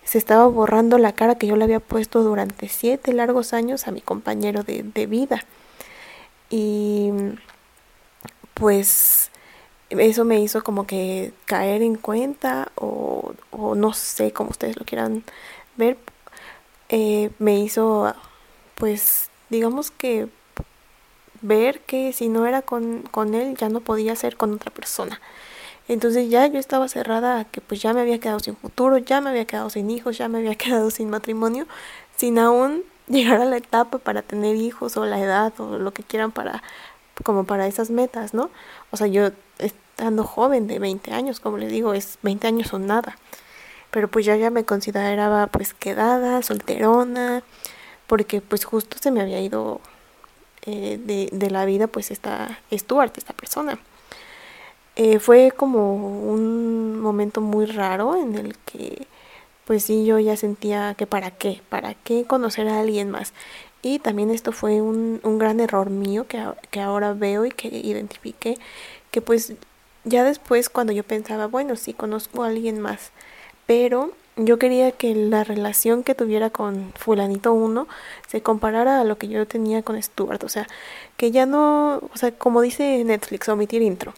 se 0.05 0.19
estaba 0.19 0.47
borrando 0.47 0.99
la 0.99 1.13
cara 1.13 1.37
que 1.37 1.47
yo 1.47 1.57
le 1.57 1.65
había 1.65 1.81
puesto 1.81 2.23
durante 2.23 2.69
siete 2.69 3.13
largos 3.13 3.53
años 3.53 3.89
a 3.89 3.93
mi 3.93 4.01
compañero 4.01 4.63
de, 4.63 4.83
de 4.83 5.07
vida. 5.07 5.45
Y 6.51 7.11
pues 8.55 9.31
eso 9.91 10.25
me 10.25 10.41
hizo 10.41 10.63
como 10.63 10.87
que 10.87 11.33
caer 11.47 11.83
en 11.83 11.97
cuenta 11.97 12.71
o, 12.77 13.35
o 13.51 13.75
no 13.75 13.93
sé 13.93 14.33
cómo 14.33 14.51
ustedes 14.51 14.77
lo 14.79 14.85
quieran 14.85 15.25
ver, 15.77 15.97
eh, 16.91 17.31
me 17.39 17.59
hizo 17.59 18.15
pues 18.77 19.31
digamos 19.49 19.91
que 19.91 20.29
ver 21.43 21.81
que 21.81 22.13
si 22.13 22.29
no 22.29 22.47
era 22.47 22.63
con, 22.63 23.03
con 23.11 23.35
él 23.35 23.57
ya 23.57 23.69
no 23.69 23.81
podía 23.81 24.17
ser 24.17 24.37
con 24.37 24.53
otra 24.55 24.71
persona. 24.73 25.21
Entonces 25.89 26.31
ya 26.31 26.47
yo 26.47 26.59
estaba 26.59 26.89
cerrada 26.89 27.41
a 27.41 27.45
que 27.45 27.61
pues 27.61 27.83
ya 27.83 27.93
me 27.93 28.01
había 28.01 28.21
quedado 28.21 28.41
sin 28.41 28.57
futuro, 28.57 28.99
ya 28.99 29.21
me 29.21 29.31
había 29.31 29.45
quedado 29.45 29.71
sin 29.71 29.91
hijos, 29.91 30.19
ya 30.19 30.29
me 30.29 30.39
había 30.39 30.55
quedado 30.57 30.91
sin 30.91 31.11
matrimonio, 31.11 31.67
sin 32.17 32.39
aún 32.39 32.85
llegar 33.09 33.41
a 33.41 33.45
la 33.45 33.57
etapa 33.57 33.99
para 33.99 34.23
tener 34.23 34.57
hijos 34.57 34.97
o 34.97 35.05
la 35.05 35.19
edad 35.21 35.53
o 35.59 35.79
lo 35.79 35.93
que 35.93 36.03
quieran 36.03 36.33
para 36.33 36.63
como 37.25 37.45
para 37.45 37.67
esas 37.67 37.91
metas, 37.91 38.35
¿no? 38.35 38.51
O 38.91 38.97
sea, 38.97 39.07
yo 39.07 39.31
estando 39.59 40.25
joven 40.25 40.67
de 40.67 40.79
20 40.79 41.13
años, 41.13 41.41
como 41.41 41.59
les 41.59 41.71
digo, 41.71 41.93
es 41.93 42.19
20 42.23 42.47
años 42.47 42.73
o 42.73 42.79
nada. 42.79 43.17
Pero 43.91 44.09
pues 44.09 44.27
yo 44.27 44.35
ya 44.37 44.51
me 44.51 44.65
consideraba 44.65 45.47
pues 45.49 45.75
quedada, 45.75 46.43
solterona, 46.43 47.43
porque 48.07 48.41
pues 48.41 48.65
justo 48.65 48.99
se 49.01 49.11
me 49.11 49.21
había 49.21 49.41
ido 49.41 49.81
eh, 50.67 50.99
de, 51.03 51.29
de, 51.33 51.51
la 51.51 51.65
vida 51.65 51.87
pues 51.87 52.11
esta 52.11 52.61
Stuart, 52.73 53.17
esta 53.19 53.33
persona. 53.33 53.79
Eh, 54.97 55.19
fue 55.19 55.53
como 55.57 55.95
un 56.33 57.01
momento 57.01 57.41
muy 57.41 57.67
raro 57.67 58.17
en 58.17 58.37
el 58.37 58.59
que 58.59 59.07
pues 59.65 59.85
sí 59.85 60.05
yo 60.05 60.19
ya 60.19 60.37
sentía 60.37 60.95
que 60.95 61.07
para 61.07 61.31
qué, 61.31 61.63
para 61.69 61.95
qué 61.95 62.25
conocer 62.25 62.69
a 62.69 62.81
alguien 62.81 63.11
más. 63.11 63.33
Y 63.83 63.99
también 64.01 64.31
esto 64.31 64.53
fue 64.53 64.83
un, 64.83 65.21
un 65.23 65.39
gran 65.39 65.61
error 65.61 65.91
mío 65.91 66.27
que, 66.27 66.45
que 66.71 66.81
ahora 66.81 67.15
veo 67.15 67.47
y 67.47 67.51
que 67.51 67.69
identifiqué, 67.69 68.59
que 69.11 69.23
pues 69.23 69.55
ya 70.05 70.25
después 70.25 70.69
cuando 70.69 70.93
yo 70.93 71.05
pensaba, 71.05 71.47
bueno, 71.47 71.77
sí, 71.77 71.95
conozco 71.95 72.43
a 72.43 72.49
alguien 72.49 72.81
más, 72.81 73.13
pero 73.71 74.11
yo 74.35 74.59
quería 74.59 74.91
que 74.91 75.15
la 75.15 75.45
relación 75.45 76.03
que 76.03 76.17
tuviera 76.17 76.51
con 76.51 76.93
fulanito 76.99 77.53
1 77.53 77.87
se 78.27 78.43
comparara 78.43 79.01
a 79.01 79.05
lo 79.05 79.17
que 79.17 79.29
yo 79.29 79.47
tenía 79.47 79.85
con 79.85 80.03
Stuart, 80.03 80.43
o 80.43 80.49
sea, 80.49 80.67
que 81.17 81.31
ya 81.31 81.47
no, 81.47 81.99
o 81.99 82.17
sea, 82.17 82.33
como 82.33 82.63
dice 82.63 83.05
Netflix, 83.05 83.49
omitir 83.49 83.81
intro, 83.83 84.13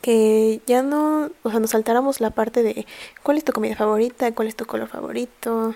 que 0.00 0.60
ya 0.64 0.84
no, 0.84 1.32
o 1.42 1.50
sea, 1.50 1.58
nos 1.58 1.70
saltáramos 1.70 2.20
la 2.20 2.30
parte 2.30 2.62
de 2.62 2.86
cuál 3.24 3.36
es 3.36 3.42
tu 3.42 3.52
comida 3.52 3.74
favorita, 3.74 4.32
cuál 4.32 4.46
es 4.46 4.54
tu 4.54 4.64
color 4.64 4.86
favorito, 4.86 5.74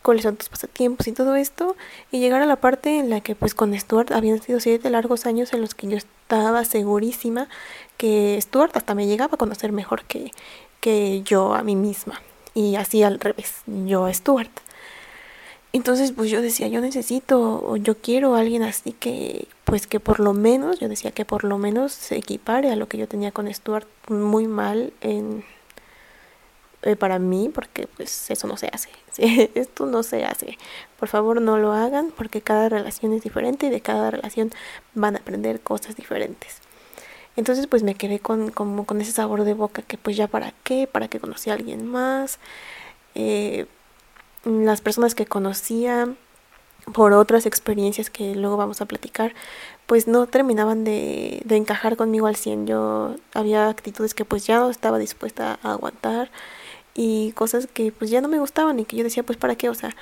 cuáles 0.00 0.22
son 0.22 0.36
tus 0.36 0.48
pasatiempos 0.48 1.06
y 1.08 1.12
todo 1.12 1.36
esto, 1.36 1.76
y 2.10 2.20
llegar 2.20 2.40
a 2.40 2.46
la 2.46 2.56
parte 2.56 2.98
en 2.98 3.10
la 3.10 3.20
que 3.20 3.34
pues 3.34 3.54
con 3.54 3.78
Stuart 3.78 4.10
habían 4.10 4.40
sido 4.40 4.58
siete 4.58 4.88
largos 4.88 5.26
años 5.26 5.52
en 5.52 5.60
los 5.60 5.74
que 5.74 5.86
yo 5.86 5.98
estaba 6.32 6.64
segurísima 6.64 7.46
que 7.98 8.38
Stuart 8.40 8.74
hasta 8.74 8.94
me 8.94 9.06
llegaba 9.06 9.34
a 9.34 9.36
conocer 9.36 9.70
mejor 9.70 10.04
que, 10.04 10.30
que 10.80 11.20
yo 11.24 11.52
a 11.54 11.62
mí 11.62 11.76
misma, 11.76 12.22
y 12.54 12.76
así 12.76 13.02
al 13.02 13.20
revés, 13.20 13.60
yo 13.66 14.06
a 14.06 14.14
Stuart. 14.14 14.50
Entonces 15.74 16.12
pues 16.12 16.30
yo 16.30 16.40
decía, 16.40 16.68
yo 16.68 16.80
necesito 16.80 17.62
o 17.62 17.76
yo 17.76 17.98
quiero 17.98 18.34
a 18.34 18.40
alguien 18.40 18.62
así 18.62 18.92
que 18.92 19.46
pues 19.64 19.86
que 19.86 20.00
por 20.00 20.20
lo 20.20 20.32
menos, 20.32 20.80
yo 20.80 20.88
decía 20.88 21.10
que 21.10 21.26
por 21.26 21.44
lo 21.44 21.58
menos 21.58 21.92
se 21.92 22.16
equipare 22.16 22.70
a 22.70 22.76
lo 22.76 22.88
que 22.88 22.96
yo 22.96 23.06
tenía 23.06 23.30
con 23.30 23.52
Stuart 23.52 23.86
muy 24.08 24.46
mal 24.46 24.94
en 25.02 25.44
eh, 26.82 26.96
para 26.96 27.18
mí 27.20 27.48
porque 27.52 27.86
pues 27.86 28.30
eso 28.30 28.46
no 28.48 28.56
se 28.56 28.68
hace. 28.72 28.90
Esto 29.54 29.86
no 29.86 30.02
se 30.02 30.24
hace. 30.24 30.58
Por 30.98 31.08
favor 31.08 31.40
no 31.40 31.58
lo 31.58 31.72
hagan 31.72 32.12
porque 32.16 32.40
cada 32.40 32.68
relación 32.68 33.12
es 33.12 33.22
diferente 33.22 33.66
y 33.66 33.70
de 33.70 33.80
cada 33.80 34.10
relación 34.10 34.50
van 34.94 35.16
a 35.16 35.20
aprender 35.20 35.60
cosas 35.60 35.94
diferentes. 35.96 36.58
Entonces 37.36 37.66
pues 37.68 37.82
me 37.82 37.94
quedé 37.94 38.18
con, 38.18 38.50
como 38.50 38.84
con 38.84 39.00
ese 39.00 39.12
sabor 39.12 39.44
de 39.44 39.54
boca 39.54 39.82
que 39.82 39.96
pues 39.96 40.16
ya 40.16 40.26
para 40.26 40.52
qué, 40.64 40.86
para 40.86 41.08
que 41.08 41.20
conocí 41.20 41.50
a 41.50 41.54
alguien 41.54 41.86
más. 41.86 42.38
Eh, 43.14 43.66
las 44.44 44.80
personas 44.80 45.14
que 45.14 45.26
conocía 45.26 46.08
por 46.92 47.12
otras 47.12 47.46
experiencias 47.46 48.10
que 48.10 48.34
luego 48.34 48.56
vamos 48.56 48.80
a 48.80 48.86
platicar, 48.86 49.34
pues 49.86 50.08
no 50.08 50.26
terminaban 50.26 50.82
de, 50.82 51.42
de 51.44 51.56
encajar 51.56 51.96
conmigo 51.96 52.26
al 52.26 52.34
100. 52.34 52.66
Yo 52.66 53.14
había 53.34 53.68
actitudes 53.68 54.14
que 54.14 54.24
pues 54.24 54.46
ya 54.46 54.58
no 54.58 54.68
estaba 54.68 54.98
dispuesta 54.98 55.60
a 55.62 55.72
aguantar 55.72 56.30
y 56.94 57.32
cosas 57.32 57.66
que 57.66 57.92
pues 57.92 58.10
ya 58.10 58.20
no 58.20 58.28
me 58.28 58.38
gustaban 58.38 58.78
y 58.80 58.84
que 58.84 58.96
yo 58.96 59.04
decía 59.04 59.22
pues 59.22 59.38
para 59.38 59.56
qué, 59.56 59.68
o 59.68 59.74
sea, 59.74 59.94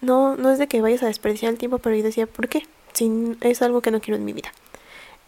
no, 0.00 0.36
no 0.36 0.50
es 0.50 0.58
de 0.58 0.66
que 0.68 0.80
vayas 0.82 1.02
a 1.02 1.06
desperdiciar 1.06 1.52
el 1.52 1.58
tiempo, 1.58 1.78
pero 1.78 1.96
yo 1.96 2.02
decía, 2.02 2.26
¿por 2.26 2.48
qué? 2.48 2.66
Si 2.92 3.36
es 3.40 3.62
algo 3.62 3.80
que 3.82 3.90
no 3.90 4.00
quiero 4.00 4.16
en 4.16 4.24
mi 4.24 4.32
vida. 4.32 4.52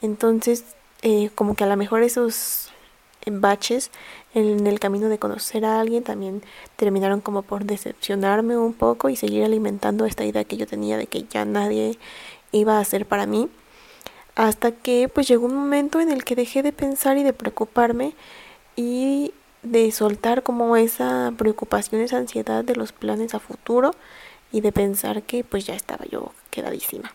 Entonces, 0.03 0.65
eh, 1.03 1.31
como 1.35 1.55
que 1.55 1.65
a 1.65 1.67
lo 1.67 1.77
mejor 1.77 2.03
esos 2.03 2.71
baches 3.31 3.91
en 4.35 4.67
el 4.67 4.81
camino 4.81 5.09
de 5.09 5.19
conocer 5.19 5.65
a 5.65 5.81
alguien 5.81 6.03
también 6.03 6.43
terminaron 6.77 7.21
como 7.21 7.43
por 7.43 7.65
decepcionarme 7.65 8.57
un 8.57 8.73
poco 8.73 9.09
y 9.09 9.17
seguir 9.17 9.45
alimentando 9.45 10.07
esta 10.07 10.25
idea 10.25 10.45
que 10.45 10.57
yo 10.57 10.67
tenía 10.67 10.97
de 10.97 11.07
que 11.07 11.25
ya 11.25 11.45
nadie 11.45 11.99
iba 12.53 12.79
a 12.79 12.85
ser 12.85 13.07
para 13.07 13.27
mí 13.27 13.49
hasta 14.35 14.73
que 14.73 15.11
pues 15.13 15.27
llegó 15.29 15.47
un 15.47 15.55
momento 15.57 16.01
en 16.01 16.11
el 16.11 16.25
que 16.25 16.37
dejé 16.37 16.63
de 16.63 16.73
pensar 16.73 17.19
y 17.19 17.23
de 17.23 17.33
preocuparme 17.33 18.15
y 18.77 19.33
de 19.71 19.91
soltar 19.93 20.43
como 20.43 20.77
esa 20.77 21.33
preocupación, 21.37 22.01
esa 22.01 22.19
ansiedad 22.19 22.65
de 22.65 22.77
los 22.77 22.93
planes 22.93 23.35
a 23.35 23.39
futuro 23.39 23.95
y 24.53 24.61
de 24.61 24.73
pensar 24.73 25.23
que 25.23 25.45
pues 25.45 25.67
ya 25.67 25.75
estaba 25.75 26.05
yo 26.07 26.33
quedadísima. 26.51 27.13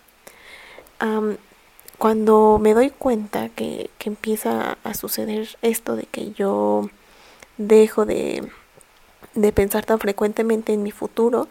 cuando 1.98 2.60
me 2.60 2.74
doy 2.74 2.90
cuenta 2.90 3.50
que, 3.50 3.90
que 3.98 4.10
empieza 4.10 4.78
a 4.84 4.94
suceder 4.94 5.58
esto 5.62 5.96
de 5.96 6.04
que 6.04 6.32
yo 6.32 6.90
dejo 7.58 8.06
de, 8.06 8.50
de 9.36 9.52
pensar 9.52 9.86
tan 9.86 10.00
frecuentemente 10.00 10.74
en 10.74 10.84
mi 10.84 10.92
futuro, 10.92 11.48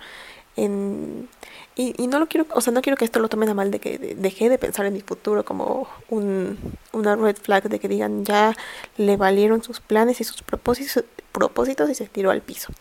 en 0.57 1.29
y, 1.75 1.95
y 2.03 2.07
no 2.07 2.19
lo 2.19 2.27
quiero, 2.27 2.47
o 2.55 2.61
sea, 2.61 2.73
no 2.73 2.83
quiero 2.83 2.97
que 2.97 3.05
esto 3.05 3.19
lo 3.19 3.29
tomen 3.29 3.49
a 3.49 3.55
mal 3.55 3.71
de 3.71 3.81
que 3.81 3.99
dejé 3.99 4.49
de 4.51 4.59
pensar 4.59 4.85
en 4.87 4.93
mi 4.93 5.01
futuro 5.01 5.45
como 5.45 5.89
un, 6.11 6.59
una 6.93 7.17
red 7.17 7.37
flag 7.37 7.69
de 7.69 7.79
que 7.79 7.89
digan 7.89 8.25
ya 8.25 8.55
le 8.99 9.17
valieron 9.17 9.63
sus 9.63 9.81
planes 9.81 10.21
y 10.21 10.25
sus 10.25 10.43
propósitos, 10.43 11.05
propósitos 11.33 11.89
y 11.91 11.95
se 11.95 12.07
tiró 12.07 12.31
al 12.31 12.43
piso. 12.43 12.73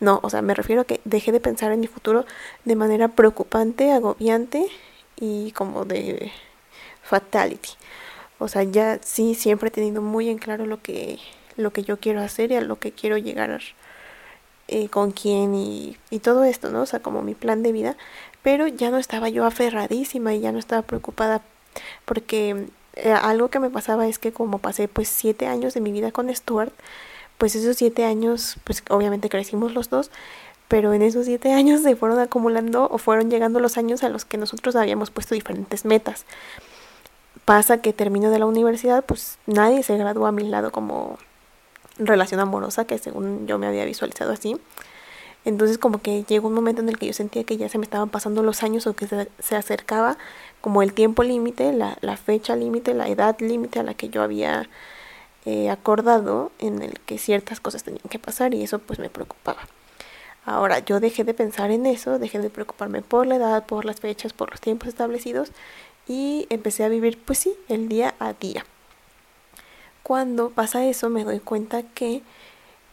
No, 0.00 0.20
o 0.22 0.30
sea, 0.30 0.42
me 0.42 0.54
refiero 0.54 0.82
a 0.82 0.84
que 0.84 1.00
dejé 1.04 1.32
de 1.32 1.40
pensar 1.40 1.72
en 1.72 1.80
mi 1.80 1.88
futuro 1.88 2.24
de 2.64 2.76
manera 2.76 3.08
preocupante, 3.08 3.92
agobiante 3.92 4.66
y 5.16 5.52
como 5.52 5.84
de 5.84 6.32
fatality. 7.02 7.70
O 8.38 8.48
sea, 8.48 8.62
ya 8.62 8.98
sí 9.02 9.34
siempre 9.34 9.68
he 9.68 9.72
tenido 9.72 10.00
muy 10.00 10.30
en 10.30 10.38
claro 10.38 10.66
lo 10.66 10.80
que 10.82 11.18
lo 11.56 11.72
que 11.72 11.82
yo 11.82 11.98
quiero 11.98 12.20
hacer 12.20 12.52
y 12.52 12.56
a 12.56 12.60
lo 12.60 12.78
que 12.78 12.92
quiero 12.92 13.18
llegar 13.18 13.60
eh, 14.68 14.88
con 14.88 15.12
quién 15.12 15.54
y, 15.54 15.96
y 16.10 16.20
todo 16.20 16.44
esto, 16.44 16.70
¿no? 16.70 16.82
O 16.82 16.86
sea, 16.86 17.00
como 17.00 17.22
mi 17.22 17.34
plan 17.34 17.62
de 17.62 17.72
vida, 17.72 17.96
pero 18.42 18.66
ya 18.66 18.90
no 18.90 18.98
estaba 18.98 19.28
yo 19.28 19.44
aferradísima 19.44 20.34
y 20.34 20.40
ya 20.40 20.52
no 20.52 20.58
estaba 20.58 20.82
preocupada 20.82 21.42
porque 22.04 22.66
eh, 22.94 23.12
algo 23.12 23.48
que 23.48 23.60
me 23.60 23.70
pasaba 23.70 24.08
es 24.08 24.18
que 24.18 24.32
como 24.32 24.58
pasé 24.58 24.88
pues 24.88 25.08
siete 25.08 25.46
años 25.46 25.74
de 25.74 25.80
mi 25.80 25.92
vida 25.92 26.10
con 26.12 26.34
Stuart, 26.34 26.72
pues 27.38 27.54
esos 27.54 27.76
siete 27.76 28.04
años, 28.04 28.56
pues 28.64 28.82
obviamente 28.90 29.28
crecimos 29.28 29.72
los 29.72 29.90
dos, 29.90 30.10
pero 30.66 30.92
en 30.92 31.02
esos 31.02 31.26
siete 31.26 31.52
años 31.52 31.82
se 31.82 31.96
fueron 31.96 32.18
acumulando 32.18 32.88
o 32.90 32.98
fueron 32.98 33.30
llegando 33.30 33.60
los 33.60 33.78
años 33.78 34.02
a 34.02 34.08
los 34.08 34.24
que 34.24 34.36
nosotros 34.36 34.76
habíamos 34.76 35.10
puesto 35.10 35.34
diferentes 35.34 35.84
metas. 35.84 36.26
Pasa 37.44 37.80
que 37.80 37.92
termino 37.92 38.30
de 38.30 38.38
la 38.38 38.46
universidad, 38.46 39.04
pues 39.04 39.38
nadie 39.46 39.82
se 39.82 39.96
graduó 39.96 40.26
a 40.26 40.32
mi 40.32 40.44
lado 40.48 40.72
como 40.72 41.18
relación 41.98 42.40
amorosa, 42.40 42.84
que 42.84 42.98
según 42.98 43.46
yo 43.46 43.58
me 43.58 43.66
había 43.66 43.84
visualizado 43.84 44.32
así. 44.32 44.56
Entonces 45.48 45.78
como 45.78 46.02
que 46.02 46.24
llegó 46.24 46.48
un 46.48 46.52
momento 46.54 46.82
en 46.82 46.90
el 46.90 46.98
que 46.98 47.06
yo 47.06 47.14
sentía 47.14 47.42
que 47.42 47.56
ya 47.56 47.70
se 47.70 47.78
me 47.78 47.84
estaban 47.84 48.10
pasando 48.10 48.42
los 48.42 48.62
años 48.62 48.86
o 48.86 48.94
que 48.94 49.06
se, 49.06 49.56
acercaba 49.56 50.18
como 50.60 50.82
el 50.82 50.92
tiempo 50.92 51.22
límite, 51.22 51.72
la, 51.72 52.16
fecha 52.18 52.54
límite, 52.54 52.92
la 52.92 53.08
edad 53.08 53.34
límite 53.40 53.78
a 53.78 53.82
la 53.82 53.94
que 53.94 54.10
yo 54.10 54.22
había 54.22 54.68
eh, 55.46 55.70
acordado 55.70 56.52
en 56.58 56.82
el 56.82 57.00
que 57.00 57.16
ciertas 57.16 57.60
cosas 57.60 57.82
tenían 57.82 58.04
que 58.10 58.18
pasar 58.18 58.52
y 58.52 58.62
eso 58.62 58.78
pues 58.78 58.98
me 58.98 59.08
preocupaba. 59.08 59.66
Ahora 60.44 60.80
yo 60.80 61.00
dejé 61.00 61.24
de 61.24 61.32
pensar 61.32 61.70
en 61.70 61.86
eso, 61.86 62.18
dejé 62.18 62.40
de 62.40 62.50
preocuparme 62.50 63.00
por 63.00 63.26
la 63.26 63.36
edad, 63.36 63.64
por 63.64 63.86
las 63.86 64.00
fechas, 64.00 64.34
por 64.34 64.50
los 64.50 64.60
tiempos 64.60 64.88
establecidos 64.88 65.52
y 66.06 66.46
empecé 66.50 66.84
a 66.84 66.90
vivir 66.90 67.18
pues 67.24 67.38
sí, 67.38 67.54
el 67.68 67.88
día 67.88 68.14
a 68.18 68.34
día. 68.34 68.66
Cuando 70.02 70.50
pasa 70.50 70.84
eso 70.84 71.08
me 71.08 71.24
doy 71.24 71.40
cuenta 71.40 71.84
que 71.84 72.20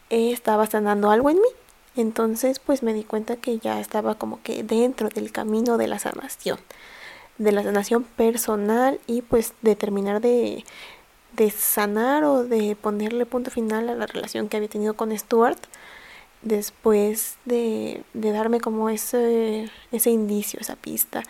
estaba 0.08 0.66
sanando 0.66 1.10
algo 1.10 1.28
en 1.28 1.36
mí 1.36 1.48
Entonces 1.96 2.58
pues 2.58 2.82
me 2.82 2.92
di 2.92 3.04
cuenta 3.04 3.36
que 3.36 3.58
ya 3.58 3.80
estaba 3.80 4.16
como 4.16 4.42
que 4.42 4.62
dentro 4.62 5.08
del 5.08 5.32
camino 5.32 5.78
de 5.78 5.88
la 5.88 5.98
sanación, 5.98 6.58
de 7.38 7.52
la 7.52 7.62
sanación 7.62 8.04
personal 8.04 9.00
y 9.06 9.22
pues 9.22 9.54
de 9.62 9.76
terminar 9.76 10.20
de, 10.20 10.64
de 11.32 11.50
sanar 11.50 12.24
o 12.24 12.44
de 12.44 12.76
ponerle 12.76 13.26
punto 13.26 13.50
final 13.50 13.88
a 13.88 13.94
la 13.94 14.06
relación 14.06 14.48
que 14.48 14.56
había 14.56 14.68
tenido 14.68 14.94
con 14.94 15.16
Stuart 15.16 15.58
después 16.42 17.36
de, 17.44 18.02
de 18.14 18.32
darme 18.32 18.60
como 18.60 18.88
ese, 18.90 19.70
ese 19.92 20.10
indicio, 20.10 20.60
esa 20.60 20.76
pista. 20.76 21.22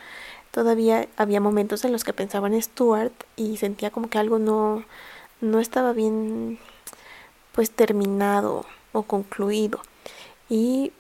Todavía 0.51 1.07
había 1.17 1.41
momentos 1.41 1.85
en 1.85 1.93
los 1.93 2.05
que 2.05 2.13
pensaba 2.13 2.49
en 2.49 2.61
Stuart 2.61 3.13
y 3.37 3.57
sentía 3.57 3.91
como 3.91 4.09
que 4.09 4.19
algo 4.19 4.39
no, 4.39 4.85
no 5.41 5.61
estaba 5.61 5.93
bien 5.93 6.59
pues 7.53 7.71
terminado 7.71 8.67
o 8.93 9.03
concluido. 9.03 9.81
Y 10.49 10.93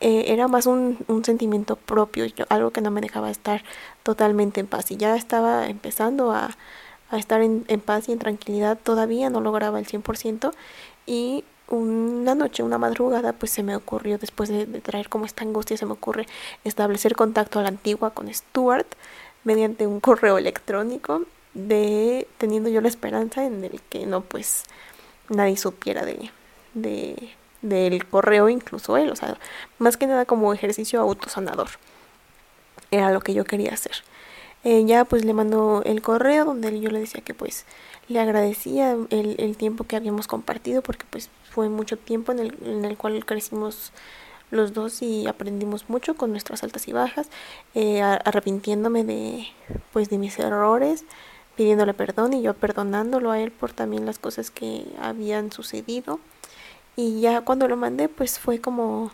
eh, 0.00 0.26
era 0.28 0.48
más 0.48 0.66
un, 0.66 0.98
un 1.08 1.24
sentimiento 1.24 1.76
propio, 1.76 2.26
algo 2.48 2.70
que 2.70 2.80
no 2.80 2.90
me 2.90 3.00
dejaba 3.00 3.30
estar 3.30 3.64
totalmente 4.02 4.60
en 4.60 4.66
paz. 4.66 4.90
Y 4.90 4.96
ya 4.96 5.16
estaba 5.16 5.66
empezando 5.68 6.32
a, 6.32 6.50
a 7.10 7.18
estar 7.18 7.40
en, 7.42 7.64
en, 7.68 7.80
paz 7.80 8.08
y 8.08 8.12
en 8.12 8.18
tranquilidad, 8.18 8.78
todavía 8.82 9.30
no 9.30 9.40
lograba 9.40 9.78
el 9.78 9.86
100%. 9.86 10.52
Y 11.06 11.44
una 11.68 12.34
noche, 12.34 12.62
una 12.62 12.78
madrugada, 12.78 13.32
pues 13.32 13.52
se 13.52 13.62
me 13.62 13.76
ocurrió, 13.76 14.18
después 14.18 14.48
de, 14.48 14.66
de, 14.66 14.80
traer 14.80 15.08
como 15.08 15.24
esta 15.26 15.44
angustia, 15.44 15.76
se 15.76 15.86
me 15.86 15.92
ocurre 15.92 16.26
establecer 16.64 17.14
contacto 17.16 17.58
a 17.58 17.62
la 17.62 17.68
antigua 17.68 18.10
con 18.10 18.32
Stuart 18.32 18.86
mediante 19.44 19.86
un 19.86 20.00
correo 20.00 20.38
electrónico 20.38 21.22
de 21.54 22.26
teniendo 22.38 22.68
yo 22.68 22.80
la 22.80 22.88
esperanza 22.88 23.44
en 23.44 23.64
el 23.64 23.80
que 23.82 24.06
no 24.06 24.22
pues 24.22 24.64
nadie 25.28 25.56
supiera 25.56 26.04
de, 26.04 26.30
de 26.74 27.30
del 27.68 28.06
correo 28.06 28.48
incluso 28.48 28.96
él 28.96 29.10
o 29.10 29.16
sea 29.16 29.36
más 29.78 29.96
que 29.96 30.06
nada 30.06 30.24
como 30.24 30.52
ejercicio 30.52 31.00
autosanador 31.00 31.68
era 32.90 33.10
lo 33.10 33.20
que 33.20 33.34
yo 33.34 33.44
quería 33.44 33.72
hacer 33.72 33.92
eh, 34.64 34.84
ya 34.86 35.04
pues 35.04 35.24
le 35.24 35.34
mandó 35.34 35.82
el 35.84 36.00
correo 36.02 36.44
donde 36.44 36.80
yo 36.80 36.90
le 36.90 37.00
decía 37.00 37.20
que 37.22 37.34
pues 37.34 37.66
le 38.08 38.20
agradecía 38.20 38.96
el, 39.10 39.36
el 39.38 39.56
tiempo 39.56 39.84
que 39.84 39.96
habíamos 39.96 40.26
compartido 40.26 40.82
porque 40.82 41.04
pues 41.10 41.30
fue 41.50 41.68
mucho 41.68 41.96
tiempo 41.96 42.32
en 42.32 42.38
el, 42.38 42.58
en 42.64 42.84
el 42.84 42.96
cual 42.96 43.24
crecimos 43.24 43.92
los 44.50 44.72
dos 44.72 45.02
y 45.02 45.26
aprendimos 45.26 45.88
mucho 45.88 46.14
con 46.14 46.30
nuestras 46.30 46.62
altas 46.62 46.88
y 46.88 46.92
bajas, 46.92 47.28
eh, 47.74 48.02
arrepintiéndome 48.02 49.04
de 49.04 49.46
pues 49.92 50.08
de 50.08 50.18
mis 50.18 50.38
errores, 50.38 51.04
pidiéndole 51.56 51.94
perdón 51.94 52.32
y 52.32 52.42
yo 52.42 52.54
perdonándolo 52.54 53.30
a 53.30 53.40
él 53.40 53.50
por 53.50 53.72
también 53.72 54.06
las 54.06 54.18
cosas 54.18 54.50
que 54.50 54.86
habían 55.00 55.52
sucedido. 55.52 56.20
Y 56.96 57.20
ya 57.20 57.40
cuando 57.42 57.68
lo 57.68 57.76
mandé, 57.76 58.08
pues 58.08 58.38
fue 58.38 58.60
como 58.60 59.10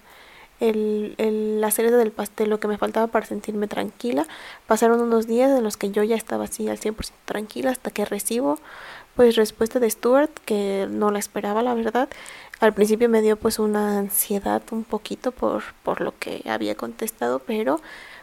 el, 0.60 1.14
el, 1.18 1.60
la 1.60 1.70
cereza 1.70 1.96
del 1.96 2.12
pastel, 2.12 2.50
lo 2.50 2.60
que 2.60 2.68
me 2.68 2.78
faltaba 2.78 3.06
para 3.06 3.26
sentirme 3.26 3.66
tranquila. 3.66 4.26
Pasaron 4.66 5.00
unos 5.00 5.26
días 5.26 5.50
en 5.56 5.64
los 5.64 5.76
que 5.76 5.90
yo 5.90 6.02
ya 6.02 6.16
estaba 6.16 6.44
así 6.44 6.68
al 6.68 6.78
100% 6.78 7.12
tranquila 7.24 7.70
hasta 7.70 7.90
que 7.90 8.04
recibo 8.04 8.58
pues 9.16 9.36
respuesta 9.36 9.80
de 9.80 9.90
Stuart, 9.90 10.30
que 10.44 10.86
no 10.90 11.10
la 11.10 11.18
esperaba 11.18 11.62
la 11.62 11.74
verdad. 11.74 12.08
Al 12.60 12.74
principio 12.74 13.08
me 13.08 13.22
dio 13.22 13.36
pues 13.36 13.58
una 13.58 13.98
ansiedad 13.98 14.62
un 14.70 14.84
poquito 14.84 15.32
por, 15.32 15.62
por 15.82 16.00
lo 16.00 16.14
que 16.18 16.42
había 16.48 16.74
contestado, 16.74 17.40
pero 17.40 17.80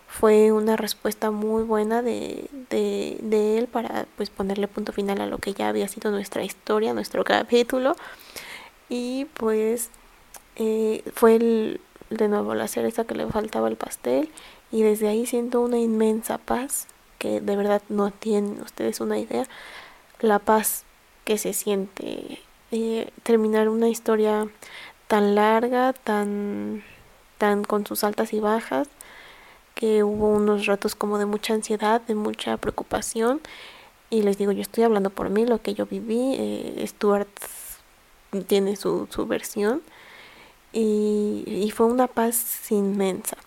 fue 0.07 0.51
una 0.51 0.77
respuesta 0.77 1.31
muy 1.31 1.63
buena 1.63 2.01
de, 2.01 2.49
de, 2.69 3.17
de, 3.21 3.57
él 3.57 3.67
para 3.67 4.05
pues 4.15 4.29
ponerle 4.29 4.67
punto 4.67 4.93
final 4.93 5.19
a 5.21 5.25
lo 5.25 5.37
que 5.37 5.53
ya 5.53 5.67
había 5.67 5.87
sido 5.87 6.11
nuestra 6.11 6.43
historia, 6.43 6.93
nuestro 6.93 7.23
capítulo. 7.23 7.95
Y 8.89 9.25
pues 9.33 9.89
eh, 10.55 11.03
fue 11.13 11.35
el, 11.35 11.81
de 12.09 12.27
nuevo 12.27 12.55
la 12.55 12.67
cereza 12.67 13.05
que 13.05 13.15
le 13.15 13.27
faltaba 13.27 13.67
el 13.67 13.75
pastel 13.75 14.29
y 14.71 14.81
desde 14.81 15.07
ahí 15.07 15.25
siento 15.25 15.61
una 15.61 15.77
inmensa 15.77 16.37
paz 16.37 16.87
que 17.19 17.41
de 17.41 17.55
verdad 17.55 17.81
no 17.89 18.11
tienen 18.11 18.61
ustedes 18.61 18.99
una 18.99 19.17
idea 19.17 19.47
la 20.19 20.39
paz 20.39 20.83
que 21.25 21.37
se 21.37 21.53
siente 21.53 22.39
eh, 22.71 23.09
terminar 23.23 23.69
una 23.69 23.89
historia 23.89 24.47
tan 25.07 25.35
larga 25.35 25.93
tan 25.93 26.83
tan 27.37 27.63
con 27.63 27.85
sus 27.85 28.03
altas 28.03 28.33
y 28.33 28.39
bajas 28.39 28.87
que 29.77 30.03
hubo 30.03 30.29
unos 30.29 30.65
ratos 30.65 30.95
como 30.95 31.19
de 31.19 31.27
mucha 31.27 31.53
ansiedad, 31.53 32.01
de 32.01 32.15
mucha 32.15 32.57
preocupación. 32.57 33.41
Y 34.09 34.23
les 34.23 34.39
digo, 34.39 34.51
yo 34.51 34.61
estoy 34.61 34.83
hablando 34.83 35.11
por 35.11 35.29
mí, 35.29 35.45
lo 35.45 35.61
que 35.61 35.75
yo 35.75 35.85
viví. 35.85 36.33
Eh, 36.35 36.83
Stuart 36.87 37.29
tiene 38.47 38.75
su, 38.75 39.07
su 39.09 39.25
versión. 39.25 39.81
Y, 40.73 41.43
y, 41.47 41.71
fue 41.71 41.85
una 41.85 42.07
paz 42.07 42.71
inmensa. 42.71 43.37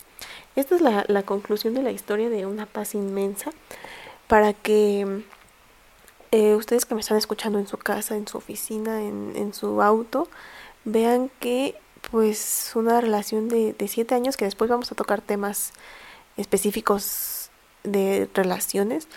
Esta 0.57 0.75
es 0.75 0.81
la, 0.81 1.05
la, 1.07 1.23
conclusión 1.23 1.75
de 1.75 1.83
la 1.83 1.93
historia 1.93 2.29
de 2.29 2.47
una 2.47 2.67
paz 2.67 2.95
inmensa. 2.95 3.53
Para 4.27 4.53
que 4.53 5.23
eh, 6.33 6.55
ustedes 6.55 6.85
que 6.87 6.95
me 6.95 7.01
están 7.01 7.19
escuchando 7.19 7.59
en 7.59 7.67
su 7.67 7.77
casa, 7.77 8.17
en 8.17 8.27
su 8.27 8.39
oficina, 8.39 9.03
en, 9.03 9.33
en 9.37 9.53
su 9.55 9.83
auto, 9.83 10.29
vean 10.85 11.31
que 11.41 11.77
pues 12.11 12.73
una 12.75 13.01
relación 13.01 13.49
de, 13.49 13.75
de 13.75 13.89
siete 13.89 14.15
años 14.15 14.37
que 14.37 14.47
después 14.47 14.71
vamos 14.71 14.91
a 14.91 14.95
tocar 14.95 15.21
temas 15.21 15.73
específicos 16.37 17.51
de 17.85 18.29
relaciones, 18.35 19.09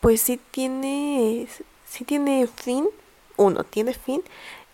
pues 0.00 0.20
sí 0.20 0.40
tiene, 0.50 1.46
sí 1.86 2.04
tiene 2.04 2.46
fin, 2.46 2.86
uno, 3.36 3.64
tiene 3.64 3.94
fin, 3.94 4.22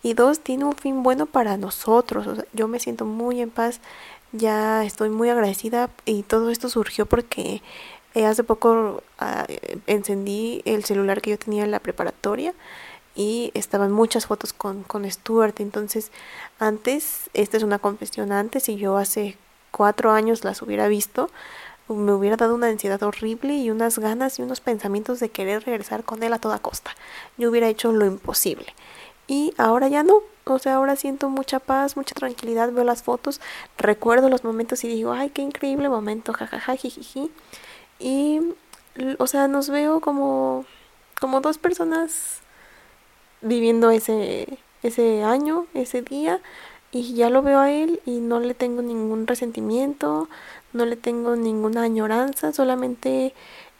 y 0.03 0.13
dos, 0.13 0.39
tiene 0.39 0.65
un 0.65 0.75
fin 0.75 1.03
bueno 1.03 1.25
para 1.25 1.57
nosotros. 1.57 2.27
O 2.27 2.35
sea, 2.35 2.45
yo 2.53 2.67
me 2.67 2.79
siento 2.79 3.05
muy 3.05 3.41
en 3.41 3.49
paz, 3.49 3.79
ya 4.31 4.83
estoy 4.83 5.09
muy 5.09 5.29
agradecida 5.29 5.89
y 6.05 6.23
todo 6.23 6.49
esto 6.49 6.69
surgió 6.69 7.05
porque 7.05 7.61
eh, 8.13 8.25
hace 8.25 8.43
poco 8.43 9.03
uh, 9.21 9.71
encendí 9.87 10.61
el 10.65 10.83
celular 10.83 11.21
que 11.21 11.31
yo 11.31 11.37
tenía 11.37 11.63
en 11.63 11.71
la 11.71 11.79
preparatoria 11.79 12.53
y 13.15 13.51
estaban 13.53 13.91
muchas 13.91 14.25
fotos 14.25 14.53
con, 14.53 14.83
con 14.83 15.09
Stuart. 15.09 15.59
Entonces, 15.59 16.11
antes, 16.59 17.29
esta 17.33 17.57
es 17.57 17.63
una 17.63 17.79
confesión 17.79 18.31
antes, 18.31 18.69
y 18.69 18.77
yo 18.77 18.97
hace 18.97 19.37
cuatro 19.71 20.11
años 20.11 20.43
las 20.43 20.61
hubiera 20.61 20.87
visto, 20.87 21.29
me 21.87 22.13
hubiera 22.13 22.37
dado 22.37 22.55
una 22.55 22.67
ansiedad 22.67 23.03
horrible 23.03 23.53
y 23.55 23.69
unas 23.69 23.99
ganas 23.99 24.39
y 24.39 24.43
unos 24.43 24.61
pensamientos 24.61 25.19
de 25.19 25.29
querer 25.29 25.65
regresar 25.65 26.05
con 26.05 26.23
él 26.23 26.31
a 26.31 26.39
toda 26.39 26.59
costa. 26.59 26.91
Yo 27.37 27.49
hubiera 27.49 27.67
hecho 27.67 27.91
lo 27.91 28.05
imposible. 28.05 28.73
Y 29.31 29.53
ahora 29.57 29.87
ya 29.87 30.03
no. 30.03 30.15
O 30.43 30.59
sea, 30.59 30.75
ahora 30.75 30.97
siento 30.97 31.29
mucha 31.29 31.59
paz, 31.59 31.95
mucha 31.95 32.13
tranquilidad, 32.13 32.69
veo 32.73 32.83
las 32.83 33.01
fotos, 33.01 33.39
recuerdo 33.77 34.27
los 34.27 34.43
momentos 34.43 34.83
y 34.83 34.89
digo, 34.89 35.13
ay, 35.13 35.29
qué 35.29 35.41
increíble 35.41 35.87
momento, 35.87 36.33
jajaja, 36.33 36.75
jijiji. 36.75 37.31
Y, 37.97 38.41
o 39.19 39.27
sea, 39.27 39.47
nos 39.47 39.69
veo 39.69 40.01
como, 40.01 40.65
como 41.21 41.39
dos 41.39 41.57
personas 41.59 42.41
viviendo 43.41 43.89
ese, 43.91 44.59
ese 44.83 45.23
año, 45.23 45.65
ese 45.75 46.01
día, 46.01 46.41
y 46.91 47.13
ya 47.13 47.29
lo 47.29 47.41
veo 47.41 47.59
a 47.59 47.71
él 47.71 48.01
y 48.05 48.19
no 48.19 48.41
le 48.41 48.53
tengo 48.53 48.81
ningún 48.81 49.27
resentimiento, 49.27 50.27
no 50.73 50.85
le 50.85 50.97
tengo 50.97 51.37
ninguna 51.37 51.83
añoranza, 51.83 52.51
solamente 52.51 53.33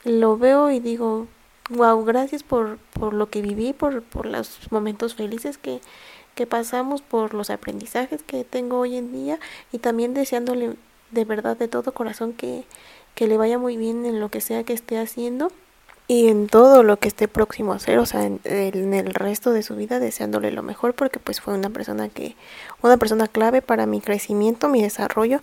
lo 0.06 0.38
veo 0.38 0.72
y 0.72 0.80
digo, 0.80 1.28
wow, 1.72 2.04
gracias 2.04 2.44
por, 2.44 2.78
por 2.94 3.14
lo 3.14 3.30
que 3.30 3.42
viví, 3.42 3.74
por, 3.74 4.04
por 4.04 4.26
los 4.26 4.72
momentos 4.72 5.16
felices 5.16 5.58
que, 5.58 5.82
que 6.36 6.46
pasamos, 6.46 7.02
por 7.02 7.34
los 7.34 7.50
aprendizajes 7.50 8.24
que 8.24 8.44
tengo 8.44 8.80
hoy 8.80 8.98
en 8.98 9.12
día 9.12 9.40
y 9.72 9.80
también 9.80 10.14
deseándole 10.14 10.76
de 11.12 11.26
verdad 11.26 11.58
de 11.58 11.68
todo 11.68 11.94
corazón 11.94 12.34
que, 12.34 12.66
que 13.16 13.28
le 13.28 13.38
vaya 13.38 13.58
muy 13.58 13.78
bien 13.78 14.06
en 14.06 14.20
lo 14.20 14.30
que 14.30 14.42
sea 14.42 14.64
que 14.64 14.74
esté 14.74 14.98
haciendo 14.98 15.52
y 16.08 16.28
en 16.28 16.48
todo 16.48 16.84
lo 16.84 16.98
que 16.98 17.08
esté 17.08 17.28
próximo 17.30 17.72
a 17.72 17.78
hacer, 17.78 17.98
o 17.98 18.06
sea, 18.06 18.26
en, 18.26 18.42
en, 18.44 18.94
el 18.94 19.14
resto 19.14 19.54
de 19.54 19.64
su 19.64 19.76
vida 19.76 20.00
deseándole 20.00 20.52
lo 20.52 20.62
mejor 20.62 20.94
porque 20.94 21.20
pues 21.20 21.40
fue 21.40 21.54
una 21.54 21.70
persona 21.70 22.10
que 22.10 22.36
una 22.82 22.98
persona 22.98 23.28
clave 23.28 23.62
para 23.62 23.86
mi 23.86 24.02
crecimiento, 24.02 24.68
mi 24.68 24.82
desarrollo 24.82 25.40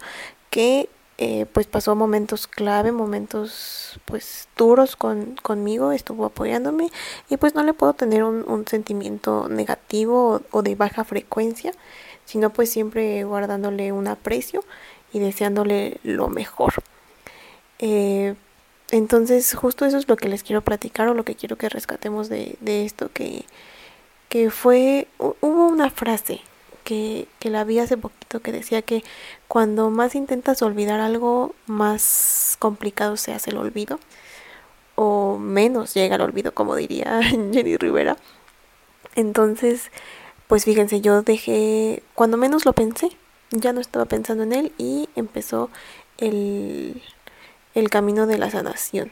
que 0.51 0.91
eh, 1.19 1.47
pues 1.53 1.67
pasó 1.67 1.97
momentos 1.97 2.47
clave, 2.47 2.93
momentos 2.93 4.01
pues 4.05 4.49
duros 4.57 4.95
con, 4.95 5.35
conmigo, 5.43 5.91
estuvo 5.91 6.25
apoyándome 6.25 6.91
y 7.29 7.37
pues 7.39 7.57
no 7.57 7.65
le 7.65 7.75
puedo 7.75 7.93
tener 7.93 8.23
un, 8.23 8.65
sentimiento 8.69 9.49
negativo 9.49 10.37
o, 10.37 10.43
o, 10.53 10.63
de 10.63 10.77
baja 10.77 11.03
frecuencia, 11.03 11.73
sino 12.25 12.51
pues 12.51 12.71
siempre 12.71 13.25
guardándole 13.25 13.91
un 13.91 14.07
aprecio 14.07 14.63
y 15.13 15.19
deseándole 15.19 15.99
lo 16.05 16.29
mejor. 16.29 16.75
Eh, 17.81 18.37
entonces 18.91 19.55
justo 19.55 19.87
eso 19.87 19.99
es 19.99 20.09
lo 20.09 20.17
que 20.17 20.29
les 20.29 20.45
quiero 20.45 20.63
platicar 20.63 21.09
o 21.09 21.15
lo 21.15 21.25
que 21.25 21.35
quiero 21.35 21.57
que 21.57 21.69
rescatemos 21.69 22.29
de, 22.29 22.57
de 22.61 22.85
esto 22.85 23.11
que, 23.13 23.45
que 24.29 24.51
fue, 24.51 25.09
hubo 25.19 25.67
una 25.67 25.91
frase 25.91 26.43
que, 26.89 27.51
la 27.51 27.65
vi 27.65 27.81
hace 27.81 27.99
poquito 27.99 28.41
que 28.41 28.51
decía 28.51 28.81
que 28.81 29.05
cuando 29.47 29.91
más 29.91 30.15
intentas 30.15 30.63
olvidar 30.63 31.01
algo, 31.01 31.55
más 31.67 32.57
complicado 32.59 33.19
se 33.19 33.35
hace 33.35 33.51
el 33.51 33.59
olvido, 33.59 34.01
o 34.95 35.37
menos 35.39 35.93
llega 35.93 36.15
al 36.15 36.23
olvido, 36.23 36.53
como 36.55 36.77
diría 36.77 37.21
Jenny 37.23 37.77
Rivera. 37.77 38.17
Entonces, 39.17 39.91
pues 40.47 40.65
fíjense, 40.65 41.03
yo 41.03 41.21
dejé, 41.23 42.03
cuando 42.15 42.39
menos 42.39 42.65
lo 42.65 42.73
pensé, 42.73 43.11
ya 43.51 43.75
no 43.75 43.81
estaba 43.83 44.07
pensando 44.07 44.45
en 44.45 44.55
él 44.55 44.73
y 44.79 45.11
empezó 45.15 45.69
el, 46.17 47.03
el 47.75 47.91
camino 47.91 48.27
de 48.27 48.39
la 48.39 48.51
sanación. 48.51 49.11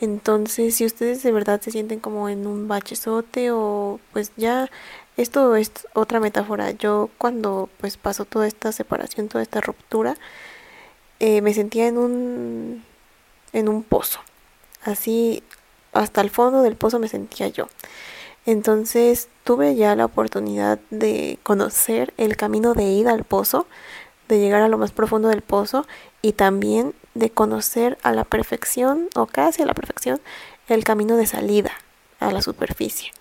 Entonces, 0.00 0.74
si 0.74 0.84
ustedes 0.84 1.22
de 1.22 1.32
verdad 1.32 1.62
se 1.62 1.70
sienten 1.70 2.00
como 2.00 2.28
en 2.28 2.46
un 2.46 2.68
bachezote 2.68 3.50
o 3.52 4.00
pues 4.12 4.32
ya 4.36 4.68
esto 5.16 5.56
es 5.56 5.72
otra 5.94 6.20
metáfora. 6.20 6.70
Yo 6.72 7.10
cuando 7.18 7.68
pues 7.78 7.96
pasó 7.96 8.24
toda 8.24 8.46
esta 8.46 8.72
separación, 8.72 9.28
toda 9.28 9.42
esta 9.42 9.60
ruptura, 9.60 10.16
eh, 11.20 11.40
me 11.42 11.54
sentía 11.54 11.88
en 11.88 11.98
un 11.98 12.84
en 13.52 13.68
un 13.68 13.82
pozo. 13.82 14.20
Así 14.84 15.42
hasta 15.92 16.20
el 16.20 16.30
fondo 16.30 16.62
del 16.62 16.76
pozo 16.76 16.98
me 16.98 17.08
sentía 17.08 17.48
yo. 17.48 17.68
Entonces 18.44 19.28
tuve 19.44 19.74
ya 19.74 19.96
la 19.96 20.04
oportunidad 20.04 20.78
de 20.90 21.38
conocer 21.42 22.14
el 22.16 22.36
camino 22.36 22.74
de 22.74 22.84
ida 22.84 23.12
al 23.12 23.24
pozo, 23.24 23.66
de 24.28 24.38
llegar 24.38 24.62
a 24.62 24.68
lo 24.68 24.78
más 24.78 24.92
profundo 24.92 25.28
del 25.28 25.42
pozo 25.42 25.86
y 26.22 26.32
también 26.32 26.94
de 27.14 27.30
conocer 27.30 27.98
a 28.02 28.12
la 28.12 28.24
perfección 28.24 29.08
o 29.14 29.26
casi 29.26 29.62
a 29.62 29.66
la 29.66 29.74
perfección 29.74 30.20
el 30.68 30.84
camino 30.84 31.16
de 31.16 31.26
salida 31.26 31.72
a 32.20 32.30
la 32.30 32.42
superficie. 32.42 33.12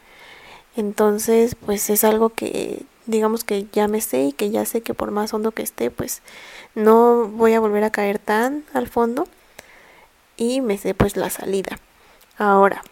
Entonces, 0.75 1.55
pues 1.55 1.89
es 1.89 2.03
algo 2.03 2.29
que 2.29 2.83
digamos 3.05 3.43
que 3.43 3.67
ya 3.71 3.87
me 3.87 4.01
sé 4.01 4.23
y 4.23 4.33
que 4.33 4.49
ya 4.49 4.65
sé 4.65 4.81
que 4.81 4.93
por 4.93 5.11
más 5.11 5.33
hondo 5.33 5.51
que 5.51 5.63
esté, 5.63 5.91
pues 5.91 6.21
no 6.73 7.27
voy 7.27 7.53
a 7.53 7.59
volver 7.59 7.83
a 7.83 7.91
caer 7.91 8.19
tan 8.19 8.63
al 8.73 8.87
fondo 8.87 9.27
y 10.37 10.61
me 10.61 10.77
sé 10.77 10.93
pues 10.93 11.15
la 11.15 11.29
salida. 11.29 11.79
Ahora, 12.37 12.83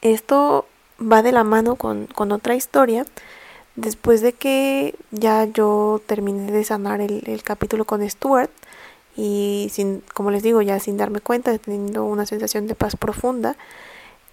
esto 0.00 0.66
va 1.00 1.22
de 1.22 1.32
la 1.32 1.44
mano 1.44 1.76
con, 1.76 2.06
con 2.06 2.32
otra 2.32 2.54
historia. 2.54 3.04
Después 3.76 4.22
de 4.22 4.32
que 4.32 4.96
ya 5.10 5.44
yo 5.44 6.00
terminé 6.06 6.50
de 6.50 6.64
sanar 6.64 7.00
el, 7.00 7.22
el 7.26 7.42
capítulo 7.42 7.84
con 7.84 8.08
Stuart 8.08 8.50
y 9.16 9.68
sin, 9.72 10.02
como 10.14 10.30
les 10.30 10.42
digo, 10.42 10.62
ya 10.62 10.80
sin 10.80 10.96
darme 10.96 11.20
cuenta, 11.20 11.56
teniendo 11.58 12.04
una 12.04 12.26
sensación 12.26 12.66
de 12.66 12.74
paz 12.74 12.96
profunda, 12.96 13.56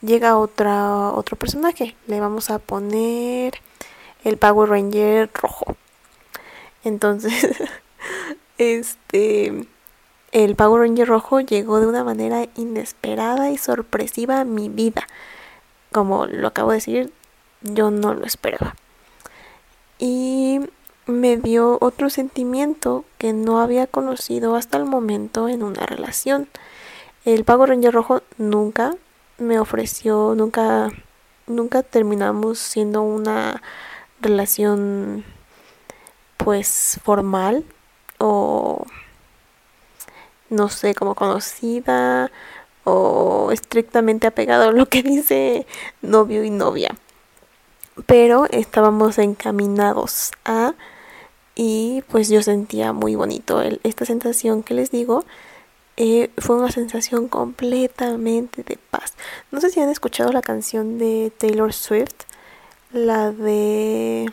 llega 0.05 0.37
otra, 0.37 1.11
otro 1.11 1.35
personaje. 1.35 1.95
Le 2.07 2.19
vamos 2.19 2.49
a 2.49 2.59
poner 2.59 3.55
el 4.23 4.37
Power 4.37 4.69
Ranger 4.69 5.29
rojo. 5.33 5.75
Entonces, 6.83 7.47
este, 8.57 9.67
el 10.31 10.55
Power 10.55 10.81
Ranger 10.81 11.07
rojo 11.07 11.39
llegó 11.39 11.79
de 11.79 11.87
una 11.87 12.03
manera 12.03 12.47
inesperada 12.55 13.51
y 13.51 13.57
sorpresiva 13.57 14.41
a 14.41 14.45
mi 14.45 14.69
vida. 14.69 15.07
Como 15.91 16.25
lo 16.25 16.47
acabo 16.47 16.71
de 16.71 16.77
decir, 16.77 17.13
yo 17.61 17.91
no 17.91 18.13
lo 18.13 18.25
esperaba. 18.25 18.75
Y 19.97 20.59
me 21.07 21.37
dio 21.37 21.77
otro 21.81 22.09
sentimiento 22.09 23.05
que 23.17 23.31
no 23.31 23.59
había 23.61 23.87
conocido 23.87 24.55
hasta 24.55 24.77
el 24.77 24.85
momento 24.85 25.47
en 25.47 25.63
una 25.63 25.85
relación. 25.85 26.47
El 27.23 27.43
Power 27.43 27.69
Ranger 27.69 27.93
rojo 27.93 28.21
nunca 28.37 28.95
me 29.37 29.59
ofreció, 29.59 30.33
nunca, 30.35 30.91
nunca 31.47 31.83
terminamos 31.83 32.59
siendo 32.59 33.01
una 33.01 33.61
relación 34.21 35.23
pues 36.37 36.99
formal 37.03 37.65
o 38.17 38.85
no 40.49 40.69
sé, 40.69 40.93
como 40.95 41.15
conocida 41.15 42.31
o 42.83 43.49
estrictamente 43.51 44.27
apegado 44.27 44.69
a 44.69 44.71
lo 44.71 44.87
que 44.87 45.03
dice 45.03 45.65
novio 46.01 46.43
y 46.43 46.49
novia. 46.49 46.95
Pero 48.05 48.45
estábamos 48.51 49.17
encaminados 49.17 50.31
a 50.43 50.73
y 51.55 52.03
pues 52.09 52.29
yo 52.29 52.43
sentía 52.43 52.91
muy 52.91 53.15
bonito 53.15 53.61
esta 53.83 54.05
sensación 54.05 54.63
que 54.63 54.73
les 54.73 54.91
digo 54.91 55.23
eh, 55.97 56.29
fue 56.38 56.58
una 56.58 56.71
sensación 56.71 57.27
completamente 57.27 58.63
de 58.63 58.77
paz. 58.77 59.13
No 59.51 59.62
sé 59.62 59.69
si 59.69 59.79
han 59.79 59.89
escuchado 59.89 60.31
la 60.31 60.41
canción 60.41 60.97
de 60.97 61.31
Taylor 61.38 61.71
Swift, 61.73 62.23
la 62.91 63.31
de... 63.31 64.29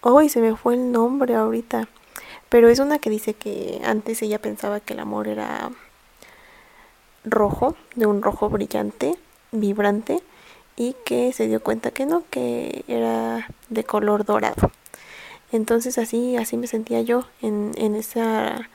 Hoy 0.00 0.28
se 0.28 0.40
me 0.40 0.56
fue 0.56 0.74
el 0.74 0.90
nombre 0.90 1.36
ahorita, 1.36 1.88
pero 2.48 2.68
es 2.68 2.80
una 2.80 2.98
que 2.98 3.10
dice 3.10 3.34
que 3.34 3.80
antes 3.84 4.20
ella 4.22 4.40
pensaba 4.40 4.80
que 4.80 4.94
el 4.94 5.00
amor 5.00 5.28
era 5.28 5.70
rojo, 7.24 7.76
de 7.94 8.06
un 8.06 8.22
rojo 8.22 8.48
brillante, 8.50 9.16
vibrante, 9.52 10.20
y 10.76 10.96
que 11.04 11.32
se 11.32 11.46
dio 11.46 11.62
cuenta 11.62 11.92
que 11.92 12.06
no, 12.06 12.24
que 12.30 12.84
era 12.88 13.46
de 13.68 13.84
color 13.84 14.24
dorado. 14.24 14.72
Entonces 15.52 15.98
así, 15.98 16.36
así 16.36 16.56
me 16.56 16.66
sentía 16.66 17.02
yo 17.02 17.28
en, 17.40 17.72
en 17.76 17.94
esa 17.94 18.68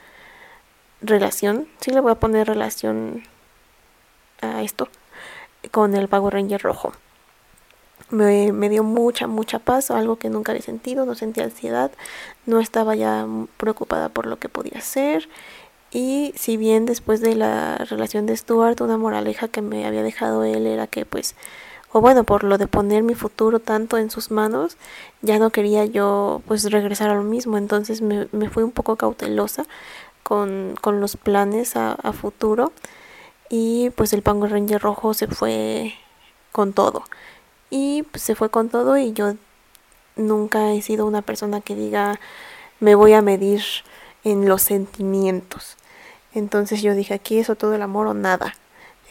relación, 1.00 1.68
sí 1.80 1.90
le 1.90 2.00
voy 2.00 2.12
a 2.12 2.16
poner 2.16 2.46
relación 2.46 3.22
a 4.40 4.62
esto 4.62 4.88
con 5.70 5.94
el 5.94 6.08
Power 6.08 6.34
Ranger 6.34 6.62
rojo. 6.62 6.92
Me, 8.10 8.52
me, 8.52 8.70
dio 8.70 8.84
mucha, 8.84 9.26
mucha 9.26 9.58
paz, 9.58 9.90
algo 9.90 10.16
que 10.16 10.30
nunca 10.30 10.52
había 10.52 10.62
sentido, 10.62 11.04
no 11.04 11.14
sentía 11.14 11.44
ansiedad, 11.44 11.90
no 12.46 12.58
estaba 12.58 12.94
ya 12.94 13.26
preocupada 13.58 14.08
por 14.08 14.26
lo 14.26 14.38
que 14.38 14.48
podía 14.48 14.78
hacer. 14.78 15.28
Y 15.90 16.32
si 16.36 16.56
bien 16.56 16.86
después 16.86 17.20
de 17.20 17.34
la 17.34 17.76
relación 17.76 18.26
de 18.26 18.36
Stuart, 18.36 18.80
una 18.80 18.96
moraleja 18.96 19.48
que 19.48 19.62
me 19.62 19.86
había 19.86 20.02
dejado 20.02 20.44
él 20.44 20.66
era 20.66 20.86
que 20.86 21.04
pues, 21.04 21.34
o 21.92 22.00
bueno, 22.00 22.24
por 22.24 22.44
lo 22.44 22.56
de 22.56 22.66
poner 22.66 23.02
mi 23.02 23.14
futuro 23.14 23.58
tanto 23.60 23.98
en 23.98 24.10
sus 24.10 24.30
manos, 24.30 24.76
ya 25.22 25.38
no 25.38 25.50
quería 25.50 25.84
yo 25.84 26.42
pues 26.46 26.70
regresar 26.70 27.10
a 27.10 27.14
lo 27.14 27.22
mismo, 27.22 27.58
entonces 27.58 28.02
me, 28.02 28.28
me 28.32 28.48
fui 28.50 28.62
un 28.62 28.70
poco 28.72 28.96
cautelosa 28.96 29.64
con, 30.28 30.74
con 30.82 31.00
los 31.00 31.16
planes 31.16 31.74
a, 31.74 31.92
a, 31.92 32.12
futuro. 32.12 32.70
Y 33.48 33.88
pues 33.96 34.12
el 34.12 34.20
Power 34.20 34.52
Ranger 34.52 34.82
rojo 34.82 35.14
se 35.14 35.26
fue 35.26 35.94
con 36.52 36.74
todo. 36.74 37.02
Y 37.70 38.02
pues, 38.02 38.22
se 38.22 38.34
fue 38.34 38.50
con 38.50 38.68
todo 38.68 38.98
y 38.98 39.14
yo 39.14 39.34
nunca 40.16 40.72
he 40.72 40.82
sido 40.82 41.06
una 41.06 41.22
persona 41.22 41.62
que 41.62 41.74
diga 41.74 42.20
me 42.80 42.94
voy 42.94 43.14
a 43.14 43.22
medir 43.22 43.62
en 44.24 44.48
los 44.48 44.62
sentimientos 44.62 45.76
entonces 46.34 46.82
yo 46.82 46.94
dije 46.94 47.14
aquí 47.14 47.38
eso 47.38 47.54
todo 47.54 47.74
el 47.74 47.82
amor 47.82 48.08
o 48.08 48.14
nada 48.14 48.54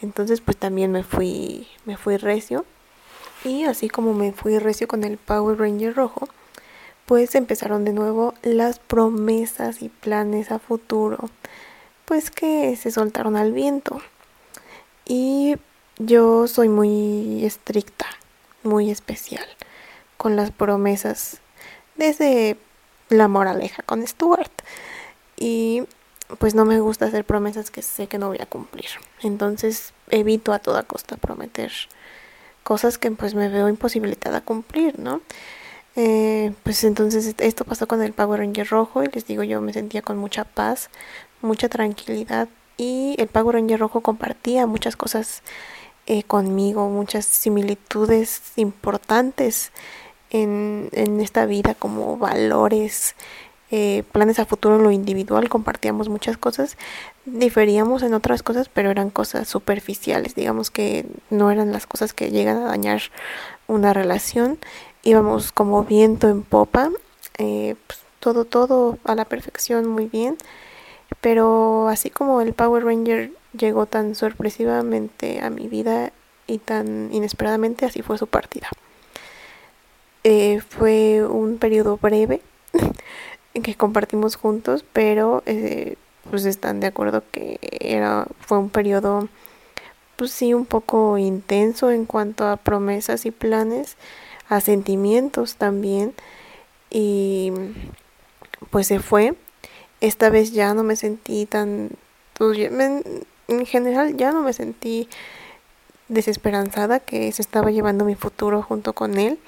entonces 0.01 0.41
pues 0.41 0.57
también 0.57 0.91
me 0.91 1.03
fui 1.03 1.67
me 1.85 1.95
fui 1.97 2.17
recio. 2.17 2.65
Y 3.45 3.63
así 3.63 3.87
como 3.87 4.13
me 4.13 4.33
fui 4.33 4.57
recio 4.59 4.87
con 4.87 5.03
el 5.05 5.17
Power 5.17 5.57
Ranger 5.59 5.95
rojo 5.95 6.27
pues 7.07 7.35
empezaron 7.35 7.85
de 7.85 7.93
nuevo 7.93 8.33
las 8.43 8.79
promesas 8.79 9.81
y 9.81 9.87
planes 9.87 10.51
a 10.51 10.59
futuro, 10.59 11.29
pues 12.03 12.29
que 12.29 12.75
se 12.75 12.91
soltaron 12.91 13.37
al 13.37 13.53
viento. 13.53 14.01
Y 15.05 15.55
yo 15.97 16.47
soy 16.47 16.67
muy 16.67 17.45
estricta, 17.45 18.05
muy 18.61 18.91
especial 18.91 19.45
con 20.17 20.35
las 20.35 20.51
promesas 20.51 21.39
desde 21.95 22.57
la 23.07 23.29
moraleja 23.29 23.83
con 23.83 24.05
Stuart. 24.05 24.51
Y 25.37 25.83
pues 26.39 26.55
no 26.55 26.65
me 26.65 26.81
gusta 26.81 27.05
hacer 27.05 27.23
promesas 27.23 27.71
que 27.71 27.83
sé 27.83 28.07
que 28.07 28.17
no 28.17 28.27
voy 28.27 28.39
a 28.41 28.47
cumplir. 28.47 28.89
Entonces 29.21 29.93
evito 30.09 30.51
a 30.51 30.59
toda 30.59 30.83
costa 30.83 31.15
prometer 31.15 31.71
cosas 32.63 32.97
que 32.97 33.09
pues 33.11 33.33
me 33.33 33.47
veo 33.47 33.69
imposibilitada 33.69 34.39
a 34.39 34.41
cumplir, 34.41 34.99
¿no? 34.99 35.21
Eh, 35.99 36.53
pues 36.61 36.83
entonces 36.83 37.33
esto 37.39 37.65
pasó 37.65 37.87
con 37.87 38.03
el 38.03 38.13
Power 38.13 38.39
Ranger 38.39 38.67
rojo 38.67 39.03
y 39.03 39.07
les 39.07 39.25
digo 39.25 39.41
yo 39.41 39.61
me 39.61 39.73
sentía 39.73 40.03
con 40.03 40.15
mucha 40.19 40.43
paz, 40.43 40.91
mucha 41.41 41.69
tranquilidad 41.69 42.47
y 42.77 43.15
el 43.17 43.27
Power 43.27 43.55
Ranger 43.55 43.79
rojo 43.79 44.01
compartía 44.01 44.67
muchas 44.67 44.95
cosas 44.95 45.41
eh, 46.05 46.21
conmigo, 46.21 46.87
muchas 46.87 47.25
similitudes 47.25 48.43
importantes 48.57 49.71
en, 50.29 50.89
en 50.91 51.19
esta 51.19 51.47
vida 51.47 51.73
como 51.73 52.17
valores, 52.17 53.15
eh, 53.71 54.03
planes 54.11 54.37
a 54.37 54.45
futuro 54.45 54.75
en 54.75 54.83
lo 54.83 54.91
individual, 54.91 55.49
compartíamos 55.49 56.09
muchas 56.09 56.37
cosas, 56.37 56.77
diferíamos 57.25 58.03
en 58.03 58.13
otras 58.13 58.43
cosas, 58.43 58.69
pero 58.69 58.91
eran 58.91 59.09
cosas 59.09 59.47
superficiales, 59.47 60.35
digamos 60.35 60.69
que 60.69 61.07
no 61.31 61.49
eran 61.49 61.71
las 61.71 61.87
cosas 61.87 62.13
que 62.13 62.29
llegan 62.29 62.57
a 62.57 62.67
dañar 62.67 63.01
una 63.67 63.93
relación 63.93 64.59
íbamos 65.07 65.53
como 65.53 65.85
viento 65.85 66.27
en 66.27 66.43
popa, 66.43 66.89
eh, 67.37 67.75
pues, 67.87 67.99
todo, 68.19 68.43
todo 68.43 68.99
a 69.05 69.15
la 69.15 69.23
perfección, 69.23 69.87
muy 69.87 70.07
bien. 70.07 70.35
Pero 71.21 71.87
así 71.87 72.09
como 72.09 72.41
el 72.41 72.53
Power 72.53 72.83
Ranger 72.83 73.31
llegó 73.57 73.85
tan 73.85 74.15
sorpresivamente 74.15 75.39
a 75.39 75.49
mi 75.49 75.69
vida 75.69 76.11
y 76.45 76.57
tan 76.57 77.09
inesperadamente, 77.13 77.85
así 77.85 78.01
fue 78.01 78.17
su 78.17 78.27
partida. 78.27 78.67
Eh, 80.25 80.59
fue 80.67 81.25
un 81.25 81.57
periodo 81.57 81.95
breve 81.95 82.41
en 83.53 83.63
que 83.63 83.75
compartimos 83.75 84.35
juntos, 84.35 84.83
pero 84.91 85.41
eh, 85.45 85.95
pues 86.29 86.43
están 86.43 86.81
de 86.81 86.87
acuerdo 86.87 87.23
que 87.31 87.59
era 87.79 88.27
fue 88.41 88.57
un 88.57 88.69
periodo 88.69 89.29
pues 90.17 90.31
sí 90.31 90.53
un 90.53 90.65
poco 90.65 91.17
intenso 91.17 91.91
en 91.91 92.05
cuanto 92.05 92.45
a 92.45 92.57
promesas 92.57 93.25
y 93.25 93.31
planes 93.31 93.95
a 94.49 94.61
sentimientos 94.61 95.55
también 95.55 96.13
y 96.89 97.51
pues 98.69 98.87
se 98.87 98.99
fue. 98.99 99.35
Esta 100.01 100.29
vez 100.29 100.51
ya 100.51 100.73
no 100.73 100.83
me 100.83 100.95
sentí 100.95 101.45
tan... 101.45 101.91
Pues, 102.37 102.57
en 102.59 103.65
general 103.65 104.15
ya 104.17 104.31
no 104.31 104.41
me 104.41 104.53
sentí 104.53 105.09
desesperanzada 106.07 106.99
que 106.99 107.31
se 107.31 107.41
estaba 107.41 107.71
llevando 107.71 108.05
mi 108.05 108.15
futuro 108.15 108.61
junto 108.61 108.93
con 108.93 109.17
él. 109.17 109.39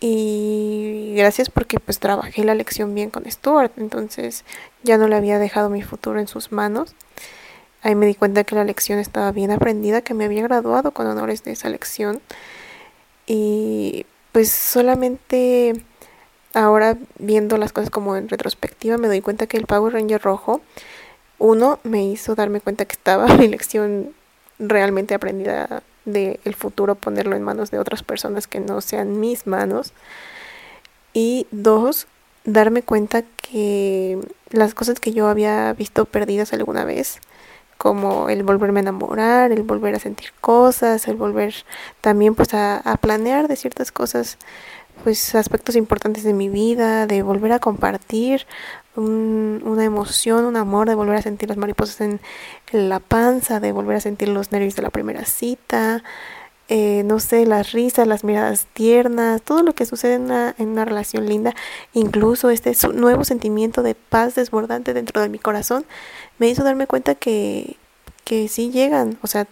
Y 0.00 1.14
gracias 1.16 1.48
porque 1.48 1.78
pues 1.78 2.00
trabajé 2.00 2.44
la 2.44 2.54
lección 2.54 2.94
bien 2.94 3.10
con 3.10 3.30
Stuart, 3.30 3.72
entonces 3.76 4.44
ya 4.82 4.98
no 4.98 5.06
le 5.06 5.14
había 5.14 5.38
dejado 5.38 5.70
mi 5.70 5.82
futuro 5.82 6.18
en 6.18 6.26
sus 6.26 6.50
manos. 6.50 6.94
Ahí 7.82 7.94
me 7.94 8.06
di 8.06 8.14
cuenta 8.14 8.44
que 8.44 8.54
la 8.54 8.64
lección 8.64 8.98
estaba 8.98 9.30
bien 9.32 9.50
aprendida, 9.50 10.02
que 10.02 10.14
me 10.14 10.24
había 10.24 10.42
graduado 10.42 10.90
con 10.92 11.06
honores 11.06 11.44
de 11.44 11.52
esa 11.52 11.68
lección. 11.68 12.20
Y 13.26 14.06
pues 14.32 14.50
solamente 14.50 15.74
ahora 16.54 16.98
viendo 17.18 17.56
las 17.56 17.72
cosas 17.72 17.90
como 17.90 18.16
en 18.16 18.28
retrospectiva 18.28 18.98
me 18.98 19.08
doy 19.08 19.20
cuenta 19.20 19.46
que 19.46 19.56
el 19.56 19.66
Power 19.66 19.92
Ranger 19.92 20.20
rojo, 20.20 20.60
uno, 21.38 21.80
me 21.82 22.04
hizo 22.04 22.34
darme 22.34 22.60
cuenta 22.60 22.84
que 22.84 22.92
estaba 22.92 23.26
mi 23.36 23.48
lección 23.48 24.12
realmente 24.58 25.14
aprendida 25.14 25.82
del 26.04 26.54
futuro, 26.54 26.94
ponerlo 26.94 27.36
en 27.36 27.42
manos 27.42 27.70
de 27.70 27.78
otras 27.78 28.02
personas 28.02 28.46
que 28.46 28.60
no 28.60 28.80
sean 28.80 29.20
mis 29.20 29.46
manos. 29.46 29.92
Y 31.14 31.46
dos, 31.50 32.06
darme 32.44 32.82
cuenta 32.82 33.22
que 33.36 34.18
las 34.50 34.74
cosas 34.74 34.98
que 34.98 35.12
yo 35.12 35.28
había 35.28 35.72
visto 35.74 36.04
perdidas 36.04 36.52
alguna 36.52 36.84
vez, 36.84 37.18
como 37.82 38.28
el 38.28 38.44
volverme 38.44 38.78
a 38.78 38.82
enamorar, 38.82 39.50
el 39.50 39.64
volver 39.64 39.96
a 39.96 39.98
sentir 39.98 40.28
cosas, 40.40 41.08
el 41.08 41.16
volver 41.16 41.52
también 42.00 42.36
pues 42.36 42.54
a, 42.54 42.76
a 42.76 42.96
planear 42.96 43.48
de 43.48 43.56
ciertas 43.56 43.90
cosas, 43.90 44.38
pues 45.02 45.34
aspectos 45.34 45.74
importantes 45.74 46.22
de 46.22 46.32
mi 46.32 46.48
vida, 46.48 47.08
de 47.08 47.24
volver 47.24 47.50
a 47.50 47.58
compartir 47.58 48.46
un, 48.94 49.62
una 49.64 49.82
emoción, 49.84 50.44
un 50.44 50.56
amor, 50.56 50.88
de 50.88 50.94
volver 50.94 51.16
a 51.16 51.22
sentir 51.22 51.48
las 51.48 51.58
mariposas 51.58 52.00
en, 52.02 52.20
la 52.70 53.00
panza, 53.00 53.58
de 53.58 53.72
volver 53.72 53.96
a 53.96 54.00
sentir 54.00 54.28
los 54.28 54.52
nervios 54.52 54.76
de 54.76 54.82
la 54.82 54.90
primera 54.90 55.24
cita, 55.24 56.04
eh, 56.74 57.02
no 57.04 57.20
sé, 57.20 57.44
las 57.44 57.72
risas, 57.72 58.06
las 58.06 58.24
miradas 58.24 58.66
tiernas, 58.72 59.42
todo 59.42 59.62
lo 59.62 59.74
que 59.74 59.84
sucede 59.84 60.14
en 60.14 60.22
una, 60.22 60.84
relación 60.86 61.26
linda, 61.26 61.54
incluso 61.92 62.48
este 62.48 62.74
nuevo 62.94 63.24
sentimiento 63.24 63.82
de 63.82 63.94
paz 63.94 64.36
desbordante 64.36 64.94
dentro 64.94 65.20
de 65.20 65.28
mi 65.28 65.38
corazón, 65.38 65.84
me 66.38 66.48
hizo 66.48 66.64
darme 66.64 66.86
cuenta 66.86 67.14
que, 67.14 67.76
que 68.24 68.48
sí 68.48 68.70
llegan, 68.70 69.18
o 69.20 69.26
sea, 69.26 69.46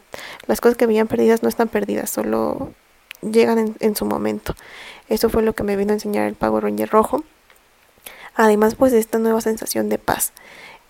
las 0.47 0.63
cosas 0.63 0.79
que 0.79 0.87
veían 0.87 1.09
perdidas 1.09 1.43
no 1.43 1.51
están 1.51 1.69
perdidas, 1.69 2.09
solo 2.09 2.73
llegan 3.21 3.59
en, 3.59 3.77
en 3.81 3.97
su 3.97 4.07
momento. 4.07 4.55
Eso 5.11 5.29
fue 5.29 5.43
lo 5.43 5.53
que 5.53 5.63
me 5.63 5.77
vino 5.77 5.91
a 5.91 5.97
enseñar 5.97 6.27
el 6.27 6.37
Power 6.37 6.65
Ranger 6.65 6.89
rojo. 6.89 7.23
Además, 8.35 8.77
pues 8.77 8.93
de 8.93 8.99
esta 8.99 9.19
nueva 9.19 9.43
sensación 9.43 9.91
de 9.91 9.99
paz. 9.99 10.33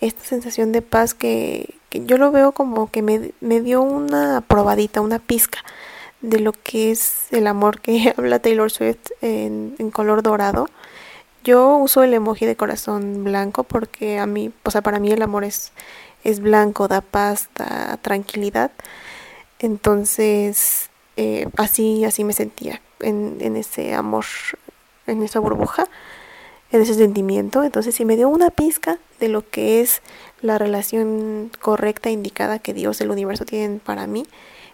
Esta 0.01 0.25
sensación 0.25 0.71
de 0.71 0.81
paz 0.81 1.13
que, 1.13 1.75
que 1.89 2.05
yo 2.05 2.19
lo 2.19 2.31
veo 2.31 2.53
como 2.53 2.89
que 2.89 3.03
me, 3.03 3.33
me 3.41 3.61
dio 3.63 3.83
una 3.83 4.43
probadita, 4.43 5.01
una 5.01 5.19
pizca 5.19 5.59
de 6.21 6.41
lo 6.41 6.53
que 6.53 6.91
es 6.91 7.27
el 7.31 7.47
amor 7.47 7.81
que 7.81 8.13
habla 8.19 8.39
Taylor 8.39 8.71
Swift 8.71 9.11
en, 9.21 9.91
color 9.93 10.23
dorado. 10.23 10.69
Yo 11.43 11.77
uso 11.77 12.03
el 12.03 12.13
emoji 12.13 12.45
de 12.47 12.57
corazón 12.57 13.25
blanco 13.25 13.65
porque 13.65 14.19
a 14.19 14.27
mí, 14.27 14.53
o 14.65 14.71
sea, 14.71 14.83
para 14.83 14.99
mí 14.99 15.11
el 15.11 15.23
amor 15.23 15.45
es, 15.45 15.73
es 16.23 16.41
blanco, 16.41 16.87
da 16.87 17.01
paz, 17.01 17.49
da 17.55 17.97
tranquilidad. 18.03 18.71
Entonces, 19.59 20.91
eh, 21.17 21.49
así, 21.57 22.05
así 22.05 22.25
me 22.25 22.35
sentía 22.35 22.83
en, 23.01 23.39
en 23.41 23.57
ese 23.57 23.95
amor, 23.95 24.27
en 25.07 25.23
esa 25.23 25.41
burbuja 25.41 25.89
en 26.73 26.83
ese 26.83 26.95
sentimiento. 26.95 27.65
Entonces, 27.65 27.95
si 27.95 28.05
me 28.05 28.17
dio 28.17 28.29
una 28.29 28.51
pizca 28.51 28.99
de 29.19 29.29
lo 29.29 29.49
que 29.49 29.81
es 29.81 30.03
la 30.41 30.59
relación 30.59 31.51
correcta, 31.61 32.11
indicada 32.11 32.59
que 32.59 32.75
Dios, 32.75 33.01
el 33.01 33.11
universo 33.11 33.45
tienen 33.45 33.81
para 33.81 34.07
mí, 34.07 34.27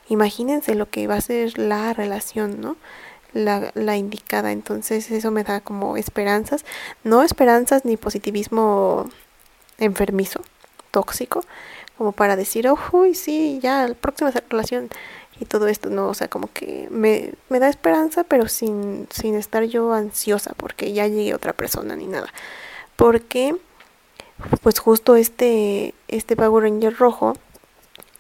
imagínense 0.09 0.75
lo 0.75 0.89
que 0.89 1.07
va 1.07 1.17
a 1.17 1.21
ser 1.21 1.59
la 1.59 1.93
relación, 1.93 2.61
¿no? 2.61 2.77
La, 3.33 3.71
la 3.75 3.97
indicada. 3.97 4.53
Entonces, 4.53 5.11
eso 5.11 5.31
me 5.31 5.45
da 5.45 5.61
como 5.61 5.97
esperanzas. 5.97 6.65
No 7.05 7.23
esperanzas 7.23 7.85
ni 7.85 7.97
positivismo 7.97 9.11
enfermizo, 9.79 10.41
tóxico, 10.91 11.45
como 11.99 12.13
para 12.13 12.37
decir, 12.37 12.69
oh, 12.69 12.79
uy, 12.93 13.15
sí, 13.15 13.59
ya, 13.63 13.87
la 13.89 13.95
próxima 13.95 14.31
relación 14.49 14.89
y 15.39 15.45
todo 15.45 15.69
esto, 15.69 15.91
¿no? 15.91 16.09
O 16.09 16.15
sea, 16.15 16.29
como 16.29 16.51
que 16.53 16.89
me, 16.91 17.33
me 17.49 17.59
da 17.59 17.69
esperanza, 17.69 18.25
pero 18.25 18.49
sin, 18.49 19.07
sin 19.11 19.35
estar 19.35 19.65
yo 19.65 19.93
ansiosa 19.93 20.55
porque 20.57 20.93
ya 20.93 21.07
llegue 21.07 21.35
otra 21.35 21.53
persona 21.53 21.97
ni 21.97 22.07
nada. 22.07 22.29
Porque, 22.97 23.55
pues 24.63 24.79
justo 24.79 25.17
este, 25.17 25.95
este 26.09 26.37
Power 26.37 26.65
Ranger 26.65 26.97
rojo, 26.97 27.37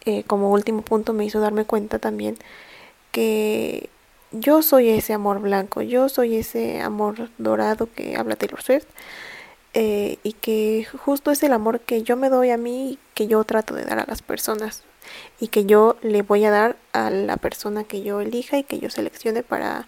eh, 0.07 0.25
como 0.27 0.51
último 0.51 0.83
punto, 0.83 1.12
me 1.12 1.25
hizo 1.25 1.40
darme 1.40 1.64
cuenta 1.64 1.99
también 1.99 2.37
que 3.12 3.90
yo 4.33 4.62
soy 4.62 4.90
ese 4.90 5.12
amor 5.12 5.40
blanco, 5.40 5.83
yo 5.83 6.09
soy 6.09 6.37
ese 6.37 6.81
amor 6.81 7.31
dorado 7.38 7.88
que 7.95 8.16
habla 8.16 8.37
Taylor 8.37 8.62
Swift. 8.62 8.87
Eh, 9.79 10.19
y 10.23 10.33
que 10.33 10.87
justo 11.05 11.31
es 11.31 11.42
el 11.42 11.53
amor 11.53 11.81
que 11.81 12.03
yo 12.03 12.16
me 12.16 12.31
doy 12.31 12.49
a 12.51 12.57
mí 12.57 12.99
que 13.12 13.27
yo 13.27 13.45
trato 13.45 13.75
de 13.75 13.85
dar 13.85 13.99
a 13.99 14.07
las 14.09 14.23
personas 14.23 14.85
y 15.38 15.49
que 15.49 15.66
yo 15.66 15.97
le 16.01 16.23
voy 16.23 16.47
a 16.47 16.51
dar 16.51 16.77
a 16.95 17.11
la 17.11 17.37
persona 17.37 17.85
que 17.85 18.03
yo 18.03 18.23
elija 18.23 18.57
y 18.57 18.64
que 18.64 18.79
yo 18.79 18.88
seleccione 18.88 19.42
para, 19.42 19.87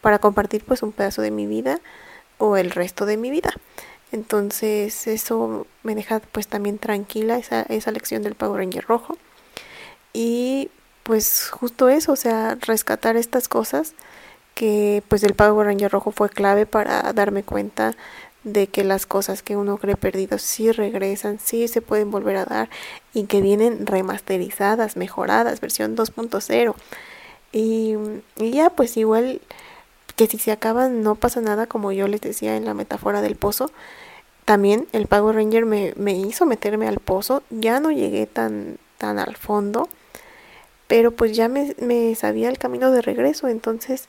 para 0.00 0.20
compartir 0.20 0.64
pues 0.64 0.82
un 0.82 0.92
pedazo 0.92 1.20
de 1.20 1.30
mi 1.30 1.46
vida 1.46 1.80
o 2.38 2.56
el 2.56 2.70
resto 2.70 3.04
de 3.04 3.18
mi 3.18 3.30
vida. 3.30 3.52
Entonces 4.10 5.06
eso 5.06 5.66
me 5.82 5.94
deja 5.94 6.20
pues 6.32 6.48
también 6.48 6.78
tranquila 6.78 7.36
esa, 7.36 7.62
esa 7.62 7.90
lección 7.90 8.22
del 8.22 8.36
Power 8.36 8.60
Ranger 8.60 8.86
rojo. 8.86 9.18
Y 10.18 10.70
pues 11.02 11.50
justo 11.50 11.90
eso, 11.90 12.12
o 12.12 12.16
sea, 12.16 12.56
rescatar 12.62 13.18
estas 13.18 13.48
cosas 13.48 13.92
que 14.54 15.02
pues 15.08 15.22
el 15.24 15.34
Power 15.34 15.66
Ranger 15.66 15.92
rojo 15.92 16.10
fue 16.10 16.30
clave 16.30 16.64
para 16.64 17.12
darme 17.12 17.42
cuenta 17.42 17.94
de 18.42 18.66
que 18.66 18.82
las 18.82 19.04
cosas 19.04 19.42
que 19.42 19.58
uno 19.58 19.76
cree 19.76 19.94
perdidas 19.94 20.40
sí 20.40 20.72
regresan, 20.72 21.38
sí 21.38 21.68
se 21.68 21.82
pueden 21.82 22.10
volver 22.10 22.38
a 22.38 22.46
dar 22.46 22.70
y 23.12 23.24
que 23.24 23.42
vienen 23.42 23.86
remasterizadas, 23.86 24.96
mejoradas, 24.96 25.60
versión 25.60 25.94
2.0. 25.98 26.74
Y, 27.52 27.96
y, 28.38 28.50
ya, 28.52 28.70
pues 28.70 28.96
igual 28.96 29.42
que 30.16 30.28
si 30.28 30.38
se 30.38 30.50
acaban 30.50 31.02
no 31.02 31.16
pasa 31.16 31.42
nada, 31.42 31.66
como 31.66 31.92
yo 31.92 32.08
les 32.08 32.22
decía 32.22 32.56
en 32.56 32.64
la 32.64 32.72
metáfora 32.72 33.20
del 33.20 33.36
pozo. 33.36 33.70
También 34.46 34.88
el 34.92 35.08
Power 35.08 35.36
Ranger 35.36 35.66
me, 35.66 35.92
me 35.96 36.12
hizo 36.12 36.46
meterme 36.46 36.88
al 36.88 37.00
pozo, 37.00 37.42
ya 37.50 37.80
no 37.80 37.90
llegué 37.90 38.24
tan, 38.26 38.78
tan 38.96 39.18
al 39.18 39.36
fondo, 39.36 39.90
pero 40.86 41.10
pues 41.10 41.36
ya 41.36 41.48
me, 41.48 42.14
sabía 42.14 42.48
el 42.48 42.58
camino 42.58 42.90
de 42.90 43.02
regreso, 43.02 43.48
entonces 43.48 44.08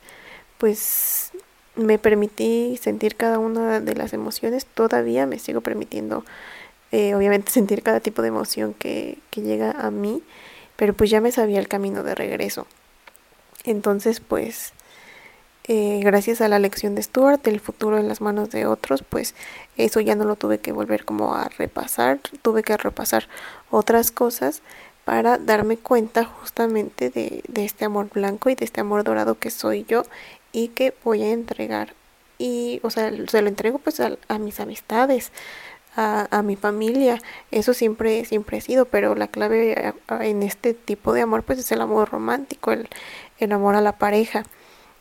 pues 0.58 1.32
me 1.76 1.98
permití 1.98 2.78
sentir 2.80 3.16
cada 3.16 3.38
una 3.38 3.80
de 3.80 3.94
las 3.94 4.12
emociones, 4.12 4.66
todavía 4.66 5.26
me 5.26 5.38
sigo 5.38 5.60
permitiendo, 5.60 6.24
eh, 6.90 7.14
obviamente, 7.14 7.52
sentir 7.52 7.82
cada 7.82 8.00
tipo 8.00 8.22
de 8.22 8.28
emoción 8.28 8.74
que, 8.74 9.18
que 9.30 9.42
llega 9.42 9.72
a 9.72 9.90
mí, 9.90 10.22
pero 10.76 10.94
pues 10.94 11.10
ya 11.10 11.20
me 11.20 11.32
sabía 11.32 11.60
el 11.60 11.68
camino 11.68 12.02
de 12.02 12.14
regreso. 12.14 12.66
Entonces, 13.64 14.20
pues, 14.20 14.72
eh, 15.70 16.00
gracias 16.02 16.40
a 16.40 16.48
la 16.48 16.58
lección 16.58 16.94
de 16.94 17.02
Stuart, 17.02 17.46
el 17.46 17.60
futuro 17.60 17.98
en 17.98 18.08
las 18.08 18.22
manos 18.22 18.48
de 18.48 18.64
otros, 18.64 19.02
pues 19.02 19.34
eso 19.76 20.00
ya 20.00 20.14
no 20.14 20.24
lo 20.24 20.34
tuve 20.36 20.60
que 20.60 20.72
volver 20.72 21.04
como 21.04 21.34
a 21.34 21.50
repasar, 21.50 22.20
tuve 22.40 22.62
que 22.62 22.74
repasar 22.78 23.28
otras 23.70 24.10
cosas 24.10 24.62
para 25.08 25.38
darme 25.38 25.78
cuenta 25.78 26.26
justamente 26.26 27.08
de, 27.08 27.42
este 27.54 27.86
amor 27.86 28.10
blanco 28.12 28.50
y 28.50 28.54
de 28.54 28.66
este 28.66 28.82
amor 28.82 29.04
dorado 29.04 29.38
que 29.38 29.48
soy 29.48 29.86
yo 29.88 30.02
y 30.52 30.68
que 30.68 30.92
voy 31.02 31.22
a 31.22 31.30
entregar. 31.30 31.94
Y, 32.36 32.80
o 32.82 32.90
sea, 32.90 33.10
se 33.26 33.40
lo 33.40 33.48
entrego 33.48 33.78
pues 33.78 34.00
a, 34.00 34.38
mis 34.38 34.60
amistades, 34.60 35.32
a, 35.96 36.42
mi 36.44 36.56
familia. 36.56 37.22
Eso 37.50 37.72
siempre, 37.72 38.26
siempre 38.26 38.58
ha 38.58 38.60
sido, 38.60 38.84
pero 38.84 39.14
la 39.14 39.28
clave 39.28 39.94
en 40.20 40.42
este 40.42 40.74
tipo 40.74 41.14
de 41.14 41.22
amor 41.22 41.42
pues 41.42 41.58
es 41.60 41.72
el 41.72 41.80
amor 41.80 42.10
romántico, 42.10 42.72
el, 42.72 42.86
el 43.38 43.52
amor 43.52 43.76
a 43.76 43.80
la 43.80 43.92
pareja. 43.92 44.42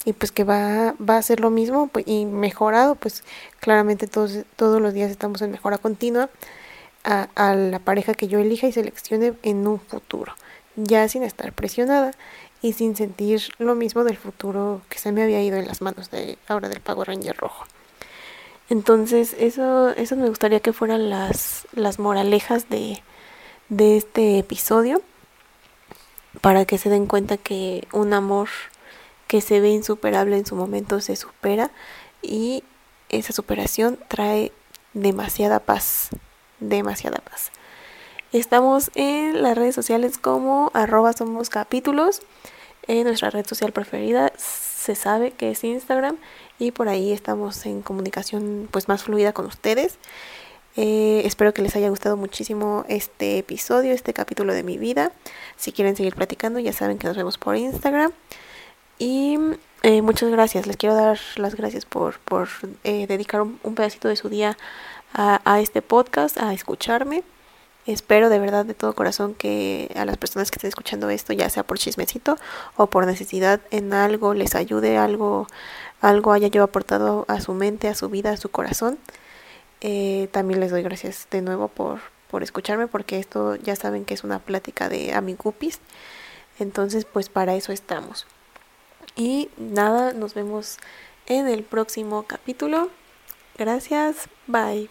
Y 0.05 0.13
pues 0.13 0.31
que 0.31 0.45
va, 0.45 0.95
va 0.97 1.17
a 1.17 1.21
ser 1.21 1.41
lo 1.41 1.49
mismo 1.49 1.89
pues, 1.89 2.07
y 2.07 2.23
mejorado, 2.23 2.95
pues 2.95 3.25
claramente 3.59 4.07
todos, 4.07 4.45
todos 4.55 4.81
los 4.81 4.93
días 4.93 5.11
estamos 5.11 5.41
en 5.41 5.51
mejora 5.51 5.77
continua 5.77 6.29
a, 7.07 7.55
la 7.55 7.79
pareja 7.79 8.13
que 8.13 8.27
yo 8.27 8.39
elija 8.39 8.67
y 8.67 8.73
seleccione 8.73 9.33
en 9.43 9.65
un 9.65 9.79
futuro, 9.79 10.35
ya 10.75 11.07
sin 11.07 11.23
estar 11.23 11.53
presionada 11.53 12.11
y 12.61 12.73
sin 12.73 12.95
sentir 12.95 13.41
lo 13.59 13.75
mismo 13.75 14.03
del 14.03 14.17
futuro 14.17 14.81
que 14.89 14.99
se 14.99 15.11
me 15.13 15.23
había 15.23 15.41
ido 15.41 15.57
en 15.57 15.67
las 15.67 15.81
manos 15.81 16.11
de 16.11 16.37
ahora 16.47 16.67
del 16.67 16.81
Power 16.81 17.07
Ranger 17.07 17.37
rojo. 17.37 17.65
Entonces, 18.69 19.35
eso, 19.39 19.89
eso 19.91 20.17
me 20.17 20.27
gustaría 20.27 20.59
que 20.59 20.73
fueran 20.73 21.09
las, 21.09 21.65
las 21.71 21.99
moralejas 21.99 22.69
de, 22.69 23.01
de 23.69 23.95
este 23.95 24.39
episodio 24.39 25.01
para 26.41 26.65
que 26.65 26.77
se 26.77 26.89
den 26.89 27.05
cuenta 27.05 27.37
que 27.37 27.87
un 27.93 28.13
amor 28.13 28.49
que 29.27 29.39
se 29.39 29.61
ve 29.61 29.69
insuperable 29.69 30.37
en 30.37 30.45
su 30.45 30.55
momento 30.55 30.99
se 30.99 31.15
supera 31.15 31.71
y 32.21 32.65
esa 33.07 33.31
superación 33.31 33.97
trae 34.09 34.51
demasiada 34.93 35.59
paz, 35.59 36.09
demasiada 36.59 37.17
paz. 37.19 37.51
Estamos 38.33 38.91
en 38.95 39.41
las 39.41 39.57
redes 39.57 39.75
sociales 39.75 40.17
como 40.17 40.71
arroba 40.73 41.13
somos. 41.13 41.49
En 42.87 43.03
nuestra 43.03 43.29
red 43.29 43.45
social 43.45 43.71
preferida 43.73 44.31
se 44.37 44.95
sabe 44.95 45.31
que 45.31 45.51
es 45.51 45.63
Instagram 45.63 46.17
y 46.59 46.71
por 46.71 46.87
ahí 46.89 47.11
estamos 47.11 47.65
en 47.65 47.81
comunicación 47.81 48.67
pues 48.71 48.87
más 48.87 49.03
fluida 49.03 49.33
con 49.33 49.45
ustedes. 49.45 49.97
Eh, 50.75 51.23
espero 51.25 51.53
que 51.53 51.63
les 51.63 51.75
haya 51.75 51.89
gustado 51.89 52.17
muchísimo 52.17 52.85
este 52.87 53.39
episodio, 53.39 53.93
este 53.93 54.13
capítulo 54.13 54.53
de 54.53 54.63
mi 54.63 54.77
vida. 54.77 55.11
Si 55.55 55.71
quieren 55.71 55.95
seguir 55.95 56.15
platicando, 56.15 56.59
ya 56.59 56.71
saben 56.71 56.99
que 56.99 57.07
nos 57.07 57.17
vemos 57.17 57.37
por 57.37 57.55
Instagram. 57.55 58.11
Y 58.99 59.37
eh, 59.83 60.01
muchas 60.01 60.29
gracias, 60.29 60.67
les 60.67 60.77
quiero 60.77 60.95
dar 60.95 61.19
las 61.35 61.55
gracias 61.55 61.85
por, 61.85 62.19
por 62.19 62.47
eh, 62.83 63.07
dedicar 63.07 63.41
un, 63.41 63.75
pedacito 63.75 64.07
de 64.07 64.15
su 64.15 64.29
día 64.29 64.57
a, 65.13 65.59
este 65.59 65.81
podcast, 65.81 66.37
a 66.37 66.53
escucharme. 66.53 67.23
Espero 67.85 68.29
de 68.29 68.39
verdad 68.39 68.65
de 68.65 68.73
todo 68.73 68.93
corazón 68.93 69.33
que 69.33 69.91
a 69.95 70.05
las 70.05 70.17
personas 70.17 70.51
que 70.51 70.55
estén 70.57 70.67
escuchando 70.67 71.09
esto, 71.09 71.33
ya 71.33 71.49
sea 71.49 71.63
por 71.63 71.79
chismecito 71.79 72.37
o 72.75 72.87
por 72.87 73.05
necesidad 73.05 73.61
en 73.71 73.93
algo, 73.93 74.33
les 74.33 74.55
ayude, 74.55 74.97
algo, 74.97 75.47
algo 76.01 76.33
haya 76.33 76.47
yo 76.47 76.63
aportado 76.63 77.25
a 77.29 77.39
su 77.39 77.53
mente, 77.53 77.87
a 77.87 77.95
su 77.95 78.09
vida, 78.09 78.31
a 78.31 78.37
su 78.37 78.49
corazón. 78.49 78.99
Eh, 79.79 80.27
también 80.31 80.59
les 80.59 80.71
doy 80.71 80.83
gracias 80.83 81.27
de 81.31 81.41
nuevo 81.41 81.69
por, 81.69 81.99
por 82.29 82.43
escucharme 82.43 82.87
porque 82.87 83.19
esto 83.19 83.55
ya 83.55 83.75
saben 83.75 84.03
que 84.03 84.13
es 84.13 84.23
una 84.23 84.39
plática 84.39 84.89
de 84.89 85.13
amigupis. 85.13 85.79
Entonces 86.59 87.05
pues 87.05 87.29
para 87.29 87.55
eso 87.55 87.71
estamos. 87.71 88.27
Y 89.15 89.49
nada, 89.57 90.13
nos 90.13 90.33
vemos 90.33 90.77
en 91.25 91.47
el 91.47 91.63
próximo 91.63 92.23
capítulo. 92.27 92.89
Gracias, 93.57 94.29
bye. 94.47 94.89